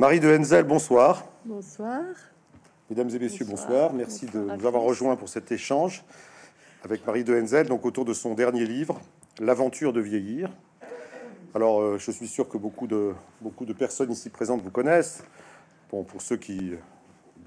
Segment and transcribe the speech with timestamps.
[0.00, 1.26] Marie de Henzel, bonsoir.
[1.44, 2.00] Bonsoir.
[2.88, 3.92] Mesdames et messieurs, bonsoir.
[3.92, 6.06] Merci de nous avoir rejoints pour cet échange
[6.82, 8.98] avec Marie de Henzel, donc autour de son dernier livre,
[9.40, 10.48] L'aventure de vieillir.
[11.54, 15.22] Alors, euh, je suis sûr que beaucoup de, beaucoup de personnes ici présentes vous connaissent.
[15.90, 16.72] Bon, pour ceux qui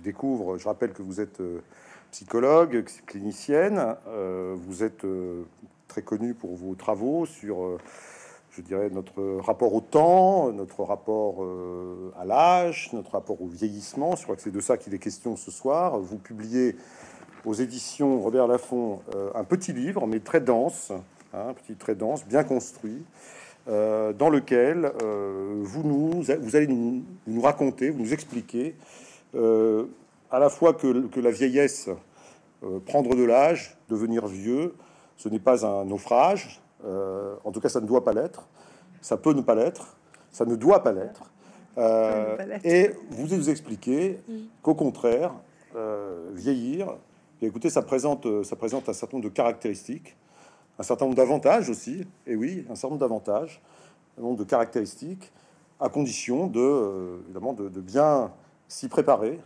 [0.04, 1.64] découvrent, je rappelle que vous êtes euh,
[2.12, 3.96] psychologue, clinicienne.
[4.08, 5.08] Euh, vous êtes
[5.88, 7.80] très connu pour vos travaux sur
[8.56, 14.16] je dirais, notre rapport au temps, notre rapport euh, à l'âge, notre rapport au vieillissement.
[14.16, 15.98] Je crois que c'est de ça qu'il est question ce soir.
[16.00, 16.76] Vous publiez
[17.46, 20.92] aux éditions Robert Laffont euh, un petit livre, mais très dense,
[21.34, 23.04] hein, petit très dense, bien construit,
[23.68, 24.92] euh, dans lequel
[25.62, 28.76] vous, nous, allez nous, raconter, vous nous expliquer
[29.34, 31.90] à la fois que la vieillesse,
[32.86, 34.76] prendre de l'âge, devenir vieux,
[35.18, 38.48] ce n'est pas un naufrage, euh, en tout cas, ça ne doit pas l'être.
[39.02, 39.96] Ça peut ne pas l'être.
[40.32, 41.32] Ça ne doit pas l'être.
[41.78, 44.34] Euh, et vous vous expliquez mm.
[44.62, 45.34] qu'au contraire,
[45.76, 46.96] euh, vieillir,
[47.42, 50.16] écoutez, ça présente, ça présente un certain nombre de caractéristiques,
[50.78, 52.06] un certain nombre d'avantages aussi.
[52.28, 53.62] Et oui, un certain nombre d'avantages,
[54.18, 55.32] un nombre de caractéristiques,
[55.80, 58.32] à condition de, évidemment, de, bien
[58.68, 59.40] s'y préparer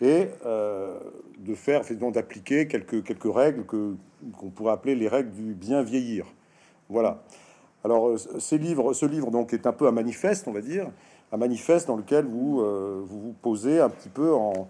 [0.00, 3.94] et de faire, d'appliquer quelques, quelques règles que
[4.38, 6.26] qu'on pourrait appeler les règles du bien vieillir.
[6.92, 7.22] Voilà.
[7.84, 10.88] Alors, euh, ces livres, ce livre donc est un peu un manifeste, on va dire,
[11.32, 14.68] un manifeste dans lequel vous euh, vous, posez un petit peu en,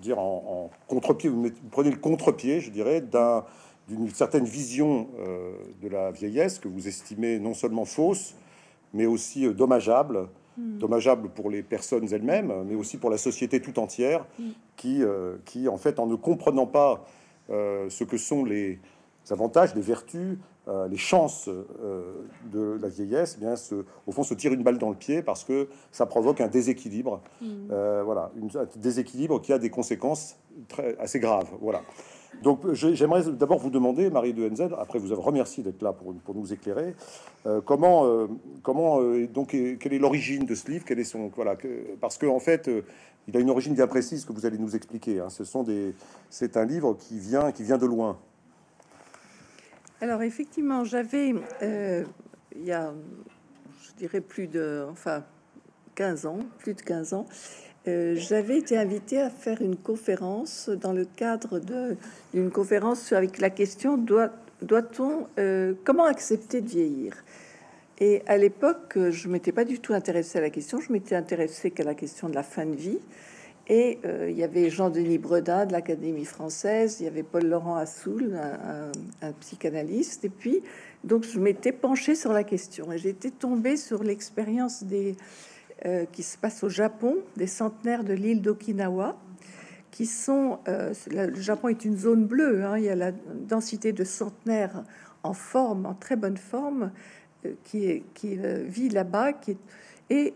[0.00, 1.28] dire en, contre-pied.
[1.28, 3.04] Vous, prenez le contre-pied, je dirais,
[3.88, 8.34] d'une certaine vision euh, de la vieillesse que vous estimez non seulement fausse,
[8.94, 10.78] mais aussi dommageable, hmm.
[10.78, 14.50] dommageable pour les personnes elles-mêmes, mais aussi pour la société tout entière, hmm.
[14.76, 15.02] qui,
[15.44, 17.04] qui en fait, en ne comprenant pas
[17.48, 18.80] ce que sont les
[19.30, 22.02] avantages, les vertus, euh, les chances euh,
[22.52, 23.54] de la vieillesse, eh bien,
[24.06, 27.20] au fond, se tire une balle dans le pied parce que ça provoque un déséquilibre.
[27.40, 27.46] Mm.
[27.72, 30.36] Euh, voilà, un déséquilibre qui a des conséquences
[30.68, 31.48] très, assez graves.
[31.60, 31.82] Voilà.
[32.44, 36.14] Donc, j'aimerais d'abord vous demander, Marie de Henzel, après vous avoir remercié d'être là pour,
[36.14, 36.94] pour, nous éclairer,
[37.66, 38.26] comment,
[38.62, 39.00] comment
[39.32, 41.56] donc, quelle est l'origine de ce livre Quel est son voilà
[42.00, 42.70] Parce que en fait,
[43.28, 45.20] il a une origine bien précise que vous allez nous expliquer.
[45.20, 45.28] Hein.
[45.28, 45.94] Ce sont des,
[46.30, 48.16] c'est un livre qui vient, qui vient de loin.
[50.02, 51.32] Alors effectivement, j'avais,
[51.62, 52.04] euh,
[52.56, 52.92] il y a,
[53.84, 55.22] je dirais plus de, enfin,
[55.94, 57.26] 15 ans, plus de 15 ans,
[57.86, 61.60] euh, j'avais été invitée à faire une conférence dans le cadre
[62.34, 67.14] d'une conférence avec la question doit, doit-on euh, comment accepter de vieillir?
[68.00, 70.80] Et à l'époque, je m'étais pas du tout intéressée à la question.
[70.80, 72.98] Je m'étais intéressée qu'à la question de la fin de vie.
[73.68, 78.36] Et euh, il y avait Jean-Denis Bredin de l'Académie française, il y avait Paul-Laurent Assoul,
[79.22, 80.24] un, psychanalyste.
[80.24, 80.62] Et puis,
[81.04, 85.16] donc, je m'étais penchée sur la question et j'étais tombée sur l'expérience des
[85.86, 89.16] euh, qui se passe au Japon, des centenaires de l'île d'Okinawa,
[89.92, 90.58] qui sont.
[90.66, 92.64] Euh, le Japon est une zone bleue.
[92.64, 94.82] Hein, il y a la densité de centenaires
[95.22, 96.90] en forme, en très bonne forme,
[97.64, 99.32] qui, est, vit là-bas,
[100.10, 100.34] et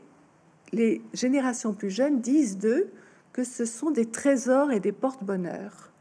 [0.72, 2.90] les générations plus jeunes disent d'eux
[3.36, 5.92] que ce sont des trésors et des porte-bonheur.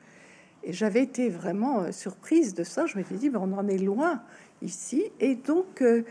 [0.64, 2.86] Et j'avais été vraiment euh, surprise de ça.
[2.86, 4.22] Je m'étais dit, ben, on en est loin
[4.62, 5.04] ici.
[5.20, 6.04] Et donc, euh,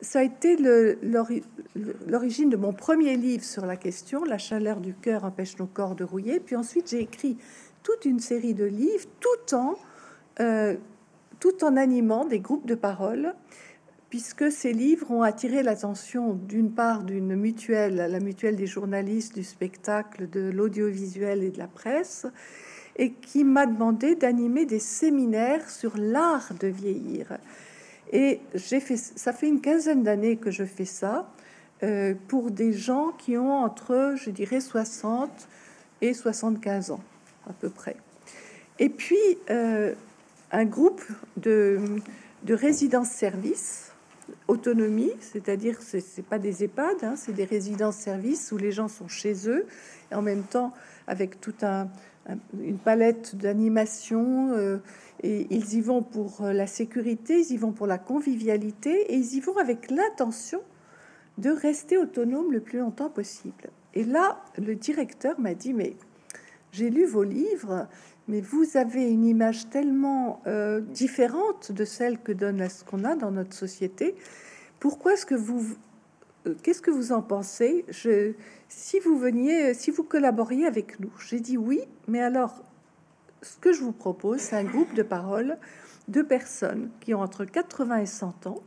[0.00, 0.56] ça a été
[2.08, 5.94] l'origine de mon premier livre sur la question, La chaleur du cœur empêche nos corps
[5.94, 6.40] de rouiller.
[6.40, 7.38] Puis ensuite, j'ai écrit
[7.84, 9.76] toute une série de livres, tout en,
[10.40, 10.74] euh,
[11.38, 13.34] tout en animant des groupes de parole
[14.12, 19.42] puisque ces livres ont attiré l'attention d'une part d'une mutuelle, la mutuelle des journalistes du
[19.42, 22.26] spectacle, de l'audiovisuel et de la presse,
[22.96, 27.38] et qui m'a demandé d'animer des séminaires sur l'art de vieillir.
[28.12, 31.32] Et fait, ça fait une quinzaine d'années que je fais ça
[31.82, 35.30] euh, pour des gens qui ont entre, je dirais, 60
[36.02, 37.00] et 75 ans
[37.48, 37.96] à peu près.
[38.78, 39.16] Et puis
[39.48, 39.94] euh,
[40.50, 41.02] un groupe
[41.38, 41.80] de,
[42.42, 43.91] de résidence-service
[44.48, 49.48] autonomie, c'est-à-dire c'est pas des EHPAD, hein, c'est des résidences-services où les gens sont chez
[49.48, 49.66] eux
[50.10, 50.72] et en même temps
[51.06, 51.88] avec toute un,
[52.60, 54.78] une palette d'animation euh,
[55.22, 59.34] et ils y vont pour la sécurité, ils y vont pour la convivialité et ils
[59.34, 60.60] y vont avec l'intention
[61.38, 63.70] de rester autonome le plus longtemps possible.
[63.94, 65.96] Et là, le directeur m'a dit mais
[66.72, 67.86] j'ai lu vos livres
[68.28, 73.16] mais vous avez une image tellement euh, différente de celle que donne ce qu'on a
[73.16, 74.14] dans notre société.
[74.80, 75.76] Pourquoi est-ce que vous,
[76.46, 77.84] euh, qu'est-ce que vous en pensez?
[78.68, 82.62] Si vous veniez, si vous collaboriez avec nous, j'ai dit oui, mais alors,
[83.42, 85.58] ce que je vous propose, c'est un groupe de parole
[86.08, 88.62] de personnes qui ont entre 80 et 100 ans,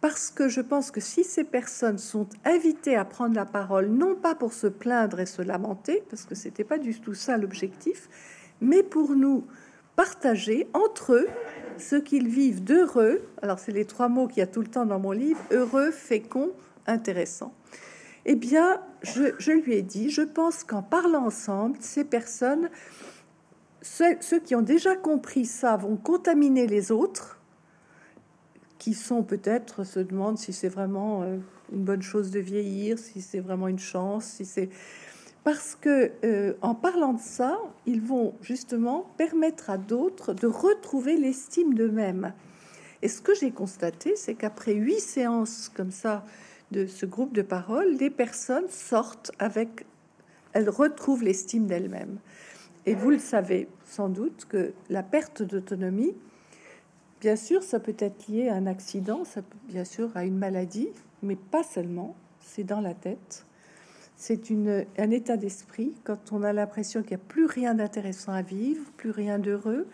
[0.00, 4.14] parce que je pense que si ces personnes sont invitées à prendre la parole, non
[4.14, 8.08] pas pour se plaindre et se lamenter, parce que c'était pas du tout ça l'objectif,
[8.60, 9.46] mais pour nous
[9.96, 11.28] partager entre eux
[11.78, 13.22] ce qu'ils vivent d'heureux.
[13.42, 15.90] Alors, c'est les trois mots qu'il y a tout le temps dans mon livre heureux,
[15.90, 16.52] fécond,
[16.86, 17.52] intéressant.
[18.26, 22.70] Eh bien, je, lui ai dit, je pense qu'en parlant ensemble, ces personnes,
[23.82, 27.35] ceux, ceux, qui ont déjà compris ça, vont contaminer les autres,
[28.86, 31.38] qui sont peut-être se demandent si c'est vraiment euh,
[31.72, 34.68] une bonne chose de vieillir, si c'est vraiment une chance, si c'est
[35.42, 41.16] parce que euh, en parlant de ça, ils vont justement permettre à d'autres de retrouver
[41.16, 42.32] l'estime d'eux-mêmes.
[43.02, 46.24] Et ce que j'ai constaté, c'est qu'après huit séances comme ça
[46.70, 49.84] de ce groupe de parole, les personnes sortent avec,
[50.52, 52.18] elles retrouvent l'estime d'elles-mêmes.
[52.86, 56.14] Et vous le savez sans doute que la perte d'autonomie,
[57.20, 60.38] bien sûr, ça peut être lié à un accident, ça peut, bien sûr à une
[60.38, 60.88] maladie,
[61.22, 62.14] mais pas seulement.
[62.40, 63.44] C'est dans la tête.
[64.16, 64.50] C'est
[64.98, 68.82] un état d'esprit quand on a l'impression qu'il n'y a plus rien d'intéressant à vivre,
[68.96, 69.86] plus rien d'heureux,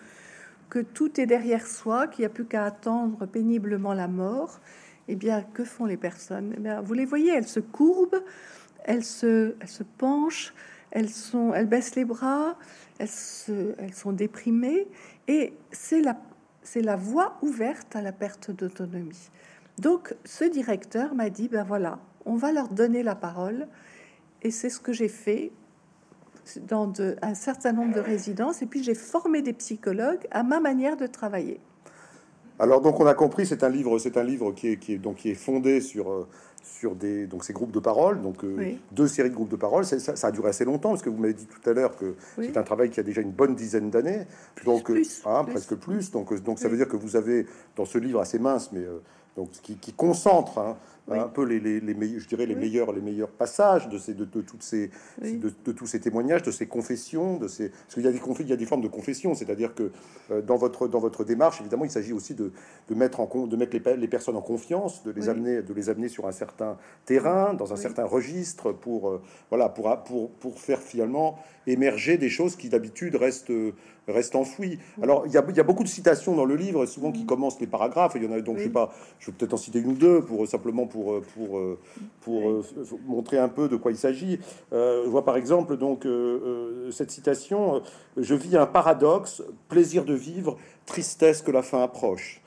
[0.71, 4.61] que tout est derrière soi, qu'il n'y a plus qu'à attendre péniblement la mort.
[5.09, 6.55] Eh bien, que font les personnes?
[6.65, 8.23] Eh Vous les voyez, elles se courbent,
[8.85, 9.55] elles se,
[9.99, 10.55] penchent,
[10.93, 12.57] elles, sont, elles baissent les bras,
[12.99, 13.09] elles,
[13.79, 14.87] elles sont déprimées,
[15.27, 16.17] et c'est la,
[16.63, 19.31] c'est la voie ouverte à la perte d'autonomie.
[19.79, 23.67] Donc, ce directeur m'a dit, ben voilà, on va leur donner la parole
[24.43, 25.53] et c'est ce que j'ai fait
[26.67, 26.93] dans
[27.23, 28.63] un certain nombre de résidences.
[28.63, 31.61] Et puis j'ai formé des psychologues à ma manière de travailler.
[32.59, 34.99] Alors donc on a compris, c'est un livre, c'est un livre qui est, qui est,
[34.99, 36.29] donc qui est fondé sur euh,
[36.63, 39.85] sur des donc ces groupes de parole, donc euh, deux séries de groupes de parole.
[39.85, 42.15] Ça, ça, a duré assez longtemps parce que vous m'avez dit tout à l'heure que
[42.37, 44.27] c'est un travail qui a déjà une bonne dizaine d'années,
[44.65, 46.11] donc euh, hein, presque plus.
[46.11, 48.85] Donc donc ça veut dire que vous avez dans ce livre assez mince, mais
[49.37, 50.59] donc qui, qui concentre.
[50.59, 50.77] Hein,
[51.11, 54.25] un peu les, les, les, je dirais les meilleurs les meilleurs passages de ces de,
[54.25, 54.91] toutes ces
[55.21, 58.49] de, tous ces témoignages de ces confessions de ces parce qu'il y a des il
[58.49, 59.91] y a des formes de confession c'est-à-dire que
[60.31, 62.53] euh, dans votre dans votre démarche évidemment il s'agit aussi de,
[62.89, 65.91] de mettre en de mettre les, les personnes en confiance de les amener de les
[65.91, 70.61] amener sur un certain terrain dans un certain registre pour euh, voilà pour pour pour
[70.61, 73.53] faire finalement émerger des choses qui d'habitude restent
[74.09, 74.79] reste enfoui.
[75.03, 77.25] Alors, il y, a, il y, a, beaucoup de citations dans le livre, souvent qui
[77.25, 78.13] commencent les paragraphes.
[78.17, 79.95] Il y en a donc, je sais pas, je vais peut-être en citer une ou
[79.95, 81.61] deux pour simplement pour pour
[82.21, 82.63] pour euh,
[83.07, 84.39] montrer un peu de quoi il s'agit.
[84.73, 87.83] Euh, je vois par exemple donc euh, cette citation
[88.17, 92.43] je vis un paradoxe, plaisir de vivre, tristesse que la fin approche.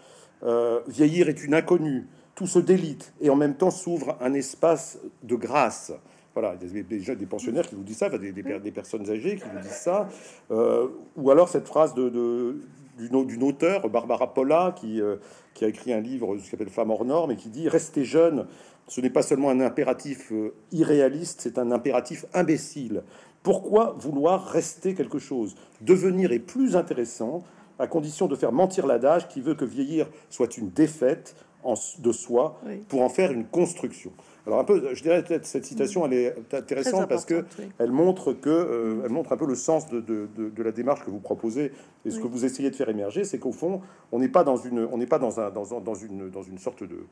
[0.87, 5.35] vieillir est une inconnue, tout se délite et en même temps s'ouvre un espace de
[5.35, 5.91] grâce.
[6.35, 9.59] Voilà, a déjà des pensionnaires qui vous disent ça, des, des, personnes âgées qui vous
[9.61, 10.09] disent ça.
[10.51, 12.57] Euh, ou alors cette phrase de, de
[12.97, 15.17] d'une auteure, Barbara Polla, qui, euh,
[15.53, 18.47] qui a écrit un livre qui s'appelle Femme hors norme et qui dit Rester jeune,
[18.87, 23.03] ce n'est pas seulement un impératif euh, irréaliste, c'est un impératif imbécile.
[23.43, 27.43] Pourquoi vouloir rester quelque chose Devenir est plus intéressant
[27.77, 32.11] à condition de faire mentir l'adage qui veut que vieillir soit une défaite en, de
[32.11, 34.11] soi pour en faire une construction?
[34.47, 37.45] Alors un peu, je dirais peut-être cette citation, elle est intéressante parce que
[37.79, 41.03] elle montre que, euh, elle montre un peu le sens de, de, de, la démarche
[41.03, 41.71] que vous proposez
[42.05, 43.81] et ce que vous essayez de faire émerger, c'est qu'au fond,
[44.11, 46.59] on n'est pas dans une, on n'est pas dans un, dans, dans, une, dans une
[46.59, 47.07] sorte de,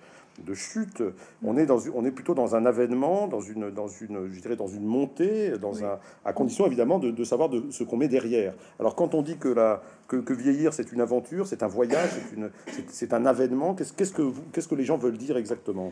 [0.45, 1.01] de chute.
[1.43, 4.55] On est dans, on est plutôt dans un avènement, dans une, dans une, je dirais
[4.55, 8.53] dans une montée, dans un, à condition évidemment de, savoir de ce qu'on met derrière.
[8.79, 12.11] Alors quand on dit que la, que, que vieillir c'est une aventure, c'est un voyage,
[12.11, 12.51] c'est une,
[12.89, 13.73] c'est un avènement.
[13.73, 15.91] Qu'est-ce, qu'est-ce que vous, qu'est-ce que les gens veulent dire exactement?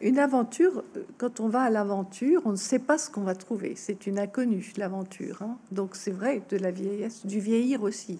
[0.00, 0.82] Une aventure,
[1.18, 3.74] quand on va à l'aventure, on ne sait pas ce qu'on va trouver.
[3.76, 5.42] C'est une inconnue, l'aventure.
[5.42, 5.56] Hein.
[5.70, 8.18] Donc c'est vrai de la vieillesse, du vieillir aussi.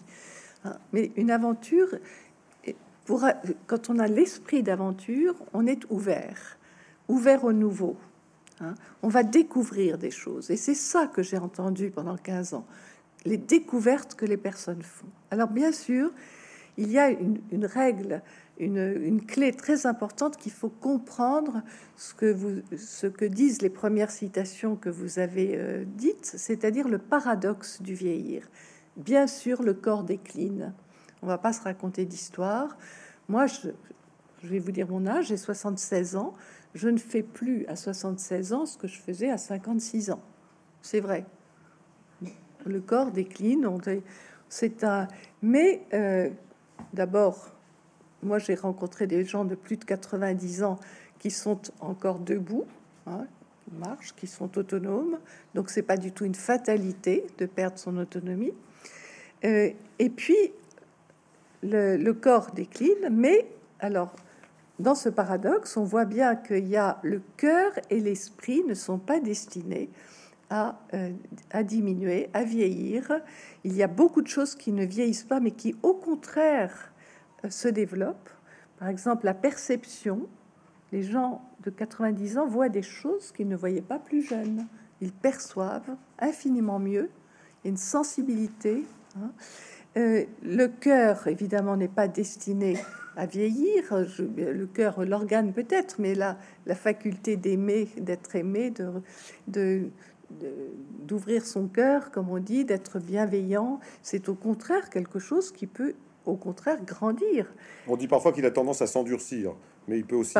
[0.64, 0.76] Hein.
[0.92, 1.88] Mais une aventure,
[3.04, 3.26] pour,
[3.66, 6.58] quand on a l'esprit d'aventure, on est ouvert,
[7.08, 7.96] ouvert au nouveau.
[8.60, 8.74] Hein.
[9.02, 10.52] On va découvrir des choses.
[10.52, 12.66] Et c'est ça que j'ai entendu pendant 15 ans,
[13.24, 15.08] les découvertes que les personnes font.
[15.32, 16.12] Alors bien sûr,
[16.78, 18.22] il y a une règle
[18.58, 21.62] une, clé très importante qu'il faut comprendre
[21.96, 26.88] ce que, vous, ce que disent les premières citations que vous avez euh, dites, c'est-à-dire
[26.88, 28.48] le paradoxe du vieillir.
[28.96, 30.74] Bien sûr, le corps décline.
[31.22, 32.76] On va pas se raconter d'histoire.
[33.28, 33.68] Moi, je,
[34.42, 36.34] je vais vous dire mon âge, j'ai 76 ans.
[36.74, 40.22] Je ne fais plus à 76 ans ce que je faisais à 56 ans.
[40.82, 41.24] C'est vrai.
[42.66, 43.68] Le corps décline.
[44.48, 45.06] C'est un.
[45.42, 46.30] Mais euh,
[46.92, 47.52] d'abord,
[48.22, 50.78] moi, j'ai rencontré des gens de plus de 90 ans
[51.18, 52.64] qui sont encore debout,
[53.06, 53.26] hein,
[53.64, 55.18] qui marchent, qui sont autonomes.
[55.54, 58.52] Donc, c'est pas du tout une fatalité de perdre son autonomie.
[59.44, 60.52] Euh, et puis,
[61.62, 63.46] le, corps décline, mais
[63.80, 64.14] alors,
[64.78, 68.98] dans ce paradoxe, on voit bien qu'il y a le cœur et l'esprit ne sont
[68.98, 69.90] pas destinés
[70.50, 71.12] à, euh,
[71.50, 73.20] à, diminuer, à vieillir.
[73.64, 76.92] Il y a beaucoup de choses qui ne vieillissent pas, mais qui au contraire
[77.44, 78.30] euh, se développent.
[78.78, 80.28] Par exemple, la perception.
[80.90, 84.66] Les gens de 90 ans voient des choses qu'ils ne voyaient pas plus jeunes.
[85.00, 87.10] Ils perçoivent infiniment mieux.
[87.64, 88.84] une sensibilité.
[89.16, 89.30] Hein.
[89.96, 92.78] Euh, le cœur, évidemment, n'est pas destiné
[93.16, 93.82] à vieillir.
[94.18, 98.72] le cœur, l'organe peut-être, mais la, la faculté d'aimer, d'être aimé,
[99.48, 99.90] de,
[100.30, 105.94] d'ouvrir son cœur, comme on dit, d'être bienveillant, c'est au contraire quelque chose qui peut
[106.26, 107.46] au contraire grandir.
[107.86, 109.54] On dit parfois qu'il a tendance à s'endurcir,
[109.86, 110.34] mais il peut aussi.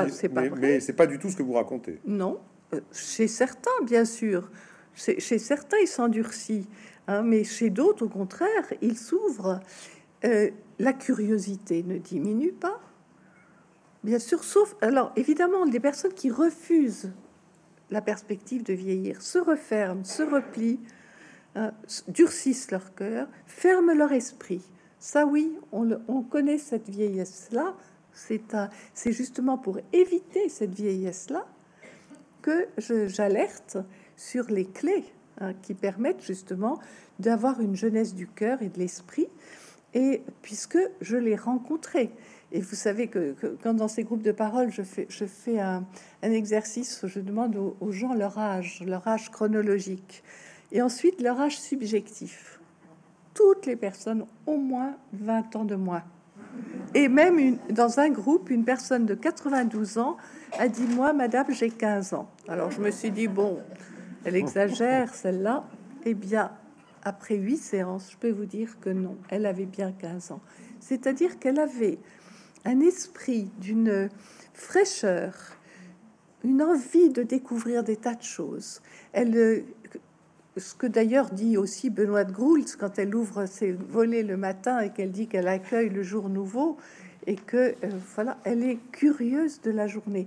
[0.59, 1.99] mais, c'est pas du tout ce que vous racontez.
[2.07, 2.39] Non,
[2.75, 4.51] euh, chez certains, bien sûr.
[4.95, 6.69] Chez, certains, il s'endurcit,
[7.07, 9.61] hein, mais chez d'autres, au contraire, il s'ouvre.
[10.25, 12.81] Euh, la curiosité ne diminue pas.
[14.05, 17.13] Bien sûr, sauf alors évidemment des personnes qui refusent
[17.91, 20.81] la perspective de vieillir, se referment, se replient,
[21.57, 21.71] euh,
[22.09, 24.63] durcissent leur cœur, ferment leur esprit.
[24.99, 27.75] Ça oui, on, connaît cette vieillesse-là.
[28.13, 31.47] C'est justement pour éviter cette vieillesse-là
[32.43, 32.67] que
[33.07, 33.79] j'alerte
[34.17, 35.05] sur les clés
[35.41, 36.81] hein, qui permettent justement
[37.21, 39.29] d'avoir une jeunesse du cœur et de l'esprit
[39.95, 42.11] et puisque je l'ai rencontré.
[42.51, 45.85] Et vous savez que, quand dans ces groupes de parole, je fais, je fais un,
[46.23, 50.23] exercice, je demande aux, gens leur âge, leur âge chronologique,
[50.73, 52.61] et ensuite leur âge subjectif.
[53.35, 56.03] Toutes les personnes ont au moins 20 ans de moins.
[56.95, 60.17] Et même une, dans un groupe, une personne de 92 ans
[60.59, 62.31] a dit, moi, madame, j'ai 15 ans.
[62.49, 63.59] Alors je me suis dit, bon,
[64.25, 65.65] elle exagère, celle-là.
[66.07, 66.51] Eh bien,
[67.05, 70.41] après huit séances, je peux vous dire que non, elle avait bien 15 ans.
[70.81, 71.99] C'est-à-dire qu'elle avait
[72.69, 74.11] un esprit d'une
[74.53, 75.35] fraîcheur,
[76.45, 78.83] une envie de découvrir des tas de choses.
[79.15, 79.61] Elle, euh,
[80.59, 82.33] ce que d'ailleurs dit aussi Benoît de
[82.77, 86.77] quand elle ouvre ses volets le matin et qu'elle dit qu'elle accueille le jour nouveau
[87.27, 90.27] et que euh, voilà, elle est curieuse de la journée.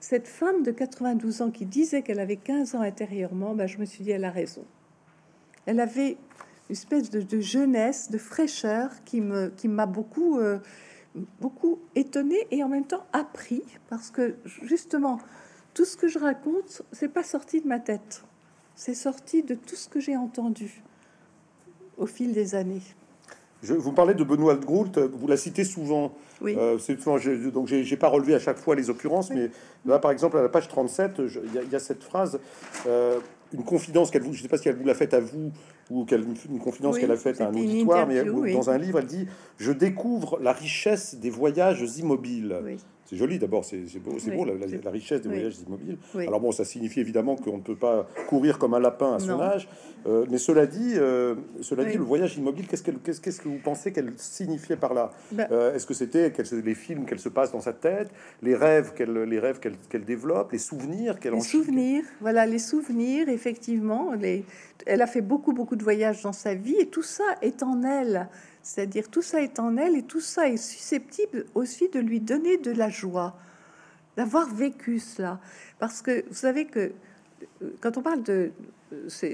[0.00, 3.84] Cette femme de 92 ans qui disait qu'elle avait 15 ans intérieurement, ben, je me
[3.84, 4.64] suis dit, elle a raison.
[5.66, 6.16] Elle avait
[6.70, 10.58] une espèce de, jeunesse, de fraîcheur qui me qui m'a beaucoup euh,
[11.40, 15.18] beaucoup étonnée et en même temps appris parce que justement
[15.74, 18.24] tout ce que je raconte, c'est pas sorti de ma tête,
[18.74, 20.82] c'est sorti de tout ce que j'ai entendu
[21.96, 22.82] au fil des années.
[23.62, 26.12] Je, vous parlez de Benoît Groult, vous la citez souvent.
[26.40, 26.54] Oui.
[26.56, 27.18] Euh, souvent,
[27.52, 29.50] donc j'ai pas relevé à chaque fois les occurrences, mais
[29.84, 32.38] là, par exemple, à la page 37, il y, a cette phrase
[32.86, 33.18] euh,
[33.52, 35.50] une confidence qu'elle vous, je sais pas si elle vous l'a faite à vous
[35.90, 39.06] ou qu'elle une confidence qu'elle a faite à un auditoire, mais dans un livre, elle
[39.06, 39.26] dit
[39.58, 42.56] Je découvre la richesse des voyages immobiles.
[43.08, 45.96] C'est joli d'abord, c'est beau, c'est beau la, richesse des voyages immobiles.
[46.14, 49.40] Alors bon, ça signifie évidemment qu'on ne peut pas courir comme un lapin à son
[49.40, 49.66] âge,
[50.06, 54.12] euh, mais cela dit, euh, cela dit, le voyage immobile, qu'est-ce que vous pensez qu'elle
[54.18, 55.10] signifiait par là?
[55.32, 58.10] Ben euh, Est-ce que c'était les films qu'elle se passe dans sa tête,
[58.42, 63.30] les rêves qu'elle les rêves qu'elle développe, les souvenirs qu'elle en souvenirs, voilà les souvenirs,
[63.30, 64.44] effectivement, les...
[64.84, 67.82] elle a fait beaucoup beaucoup de voyages dans sa vie et tout ça est en
[67.84, 68.28] elle.
[68.68, 72.58] C'est-à-dire tout ça est en elle et tout ça est susceptible aussi de lui donner
[72.58, 73.34] de la joie,
[74.18, 75.40] d'avoir vécu cela.
[75.78, 76.92] Parce que vous savez que
[77.62, 78.52] euh, quand on parle de...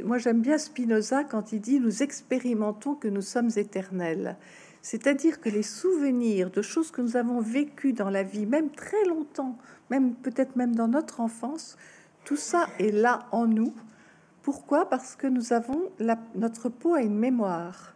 [0.05, 4.37] Moi j'aime bien Spinoza quand il dit nous expérimentons que nous sommes éternels.
[4.83, 9.05] C'est-à-dire que les souvenirs de choses que nous avons vécues dans la vie, même très
[9.05, 9.59] longtemps,
[9.91, 11.77] même peut-être même dans notre enfance,
[12.25, 13.75] tout ça est là en nous.
[14.43, 14.89] Pourquoi?
[14.89, 15.91] Parce que nous avons
[16.37, 17.94] notre peau a une mémoire.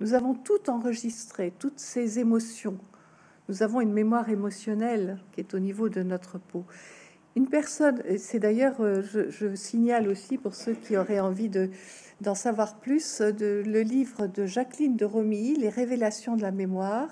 [0.00, 2.78] Nous avons tout enregistré, toutes ces émotions.
[3.48, 6.64] Nous avons une mémoire émotionnelle qui est au niveau de notre peau.
[7.36, 11.70] Une personne, c'est d'ailleurs, euh, je, signale aussi pour ceux qui auraient envie de
[12.20, 17.08] d'en savoir plus, de, le livre de Jacqueline de Romilly, Les révélations de la mémoire,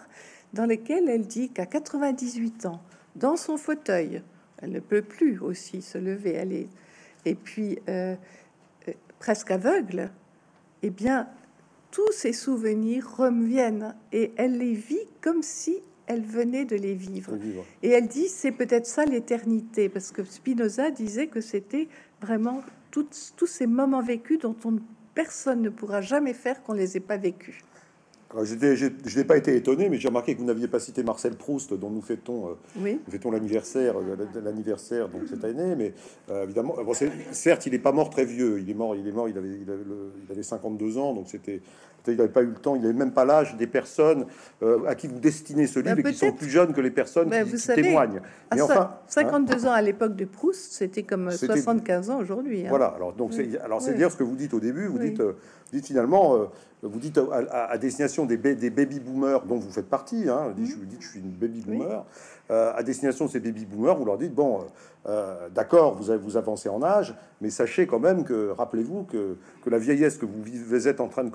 [0.52, 2.82] dans lequel elle dit qu'à 98 ans,
[3.16, 4.22] dans son fauteuil,
[4.58, 6.68] elle ne peut plus aussi se lever, elle est,
[7.24, 8.16] et puis euh,
[8.88, 10.10] euh, presque aveugle,
[10.82, 11.28] eh bien,
[11.90, 17.36] tous ces souvenirs reviennent et elle les vit comme si elle venait de les vivre.
[17.82, 21.88] Et elle dit, c'est peut-être ça l'éternité, parce que Spinoza disait que c'était
[22.22, 24.78] vraiment tous ces moments vécus dont on,
[25.14, 27.58] personne ne pourra jamais faire qu'on les ait pas vécus.
[28.34, 31.72] Je n'ai pas été étonné, mais j'ai remarqué que vous n'aviez pas cité Marcel Proust,
[31.72, 33.00] dont nous fêtons, euh, oui.
[33.08, 35.74] fêtons l'anniversaire, euh, l'anniversaire donc cette année.
[35.76, 35.94] Mais
[36.30, 36.76] euh, évidemment,
[37.32, 38.60] certes, il n'est pas mort très vieux.
[38.60, 39.82] Il est mort, il est mort, il avait, il avait,
[40.26, 41.62] il avait 52 ans, donc c'était
[42.12, 44.26] il n'avait pas eu le temps, il n'avait même pas l'âge des personnes
[44.86, 47.42] à qui vous destinez ce livre et qui sont plus jeunes que les personnes qui,
[47.42, 48.20] vous témoignent.
[48.54, 49.68] Mais enfin, 52 hein.
[49.68, 52.66] ans à l'époque de Proust, c'était comme 75 ans aujourd'hui.
[52.66, 52.70] Hein.
[52.70, 55.22] Voilà, alors donc c'est alors dire ce que vous dites au début, vous dites,
[55.72, 56.48] dites finalement
[56.82, 60.84] vous dites à, destination des, des, baby boomers dont vous faites partie, hein, je vous
[60.84, 62.04] dis que je suis une baby boomer,
[62.50, 64.62] euh, à destination de ces baby boomers, vous leur dites bon, euh,
[65.08, 69.68] euh, d'accord, vous, vous avancez en âge, mais sachez quand même que, rappelez-vous que, que,
[69.68, 71.30] la vieillesse que vous, vivez, vous, êtes en train de,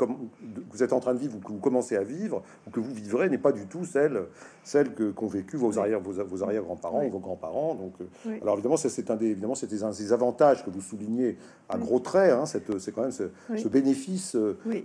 [0.72, 2.92] vous êtes en train de vivre ou que vous commencez à vivre ou que vous
[2.94, 4.24] vivrez n'est pas du tout celle,
[4.64, 7.76] celle que qu'ont vécu vos arrière vos, vos arrière grands-parents ou vos grands-parents.
[7.76, 7.94] Donc,
[8.42, 11.38] alors évidemment, c'est un des évidemment c'était un des avantages que vous soulignez
[11.70, 12.32] à gros traits.
[12.32, 14.36] Hein, c'est quand même ce, bénéfice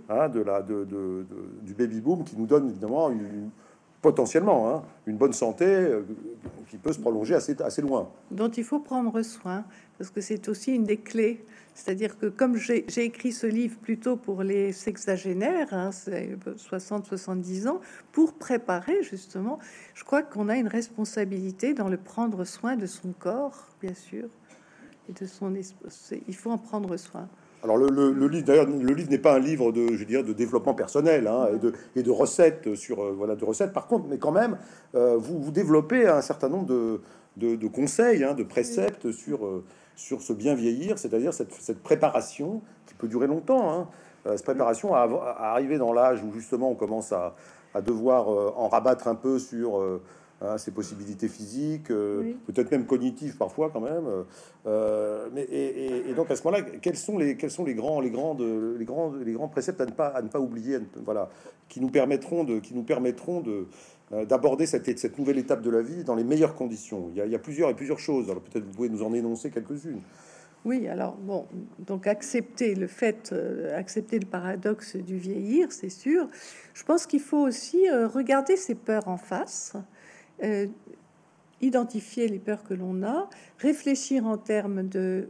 [0.09, 1.25] hein, de la de, de,
[1.63, 3.49] du baby boom qui nous donne évidemment une
[4.01, 6.03] potentiellement hein, une bonne santé euh,
[6.69, 8.09] qui peut se prolonger assez, assez loin.
[8.31, 9.65] Dont il faut prendre soin,
[9.97, 11.45] parce que c'est aussi une des clés.
[11.73, 17.79] C'est-à-dire que comme j'ai écrit ce livre plutôt pour les sexagénaires, hein, 60-70 ans,
[18.11, 19.59] pour préparer justement,
[19.93, 24.27] je crois qu'on a une responsabilité dans le prendre soin de son corps, bien sûr,
[25.07, 26.23] et de son esprit.
[26.27, 27.29] Il faut en prendre soin.
[27.61, 30.73] Alors le, livre, d'ailleurs, le livre n'est pas un livre de, je dirais, de développement
[30.73, 33.73] personnel hein, et, de, et, de, recettes sur euh, voilà de recettes.
[33.73, 34.57] Par contre, mais quand même,
[34.95, 36.67] euh, vous, vous développez un certain nombre
[37.35, 39.63] de, conseils, hein, de préceptes sur euh,
[39.97, 43.71] sur ce bien vieillir, c'est-à-dire cette, cette, préparation qui peut durer longtemps.
[43.71, 43.87] Hein,
[44.25, 47.35] cette préparation à, à, arriver dans l'âge où justement on commence à,
[47.73, 49.81] à devoir en rabattre un peu sur
[50.41, 54.05] Hein, ses possibilités physiques, euh, peut-être même cognitives parfois quand même.
[54.65, 58.09] Euh, mais et, donc à ce moment-là, quels sont les quels sont les grands les
[58.09, 61.29] grandes les grands les grands préceptes à ne pas à ne pas oublier, voilà,
[61.67, 63.67] qui nous permettront de qui nous permettront de
[64.13, 67.09] euh, d'aborder cette, cette nouvelle étape de la vie dans les meilleures conditions?
[67.11, 68.29] Il y a, il y a plusieurs et plusieurs choses.
[68.29, 69.99] Alors peut-être vous pouvez nous en énoncer quelques-unes.
[70.63, 71.47] Oui, alors bon,
[71.79, 73.35] donc accepter le fait,
[73.75, 76.29] accepter le paradoxe du vieillir, c'est sûr.
[76.73, 79.75] Je pense qu'il faut aussi regarder ses peurs en face
[80.43, 80.67] euh,
[81.61, 85.29] identifier les peurs que l'on a, réfléchir en termes de,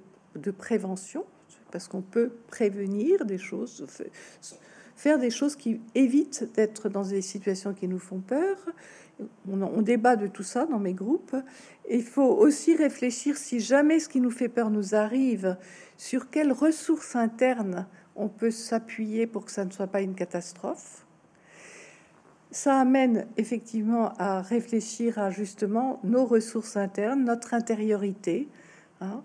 [0.57, 1.25] prévention,
[1.71, 3.85] parce qu'on peut prévenir des choses,
[4.95, 8.57] faire des choses qui évitent d'être dans des situations qui nous font peur.
[9.51, 11.35] On, débat de tout ça dans mes groupes.
[11.89, 15.57] Il faut aussi réfléchir, si jamais ce qui nous fait peur nous arrive,
[15.97, 21.05] sur quelles ressources internes on peut s'appuyer pour que ça ne soit pas une catastrophe
[22.51, 28.47] ça amène effectivement à réfléchir à justement nos ressources internes, notre intériorité,
[29.01, 29.21] hein.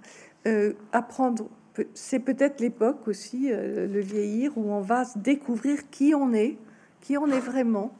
[0.47, 1.49] euh, apprendre.
[1.95, 6.59] C'est peut-être l'époque aussi, euh, le vieillir, où on va découvrir qui on est,
[7.01, 7.93] qui on est vraiment,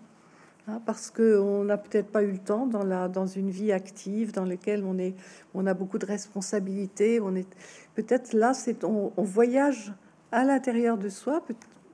[0.69, 3.73] hein, parce que on n'a peut-être pas eu le temps dans la dans une vie
[3.73, 5.15] active dans laquelle on est,
[5.55, 7.19] on a beaucoup de responsabilités.
[7.21, 7.49] On est
[7.95, 9.93] peut-être là, on voyage
[10.33, 11.43] à l'intérieur de soi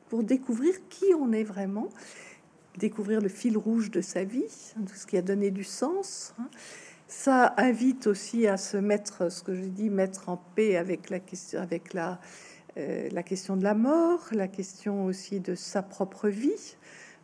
[0.09, 1.89] pour découvrir qui on est vraiment
[2.79, 4.45] découvrir le fil rouge de sa vie,
[4.87, 6.35] tout ce qui a donné du sens.
[7.09, 11.19] Ça invite aussi à se mettre, ce que je dis, mettre en paix avec la
[11.19, 12.21] question, avec la,
[12.77, 16.77] euh, la question de la mort, la question aussi de sa propre vie.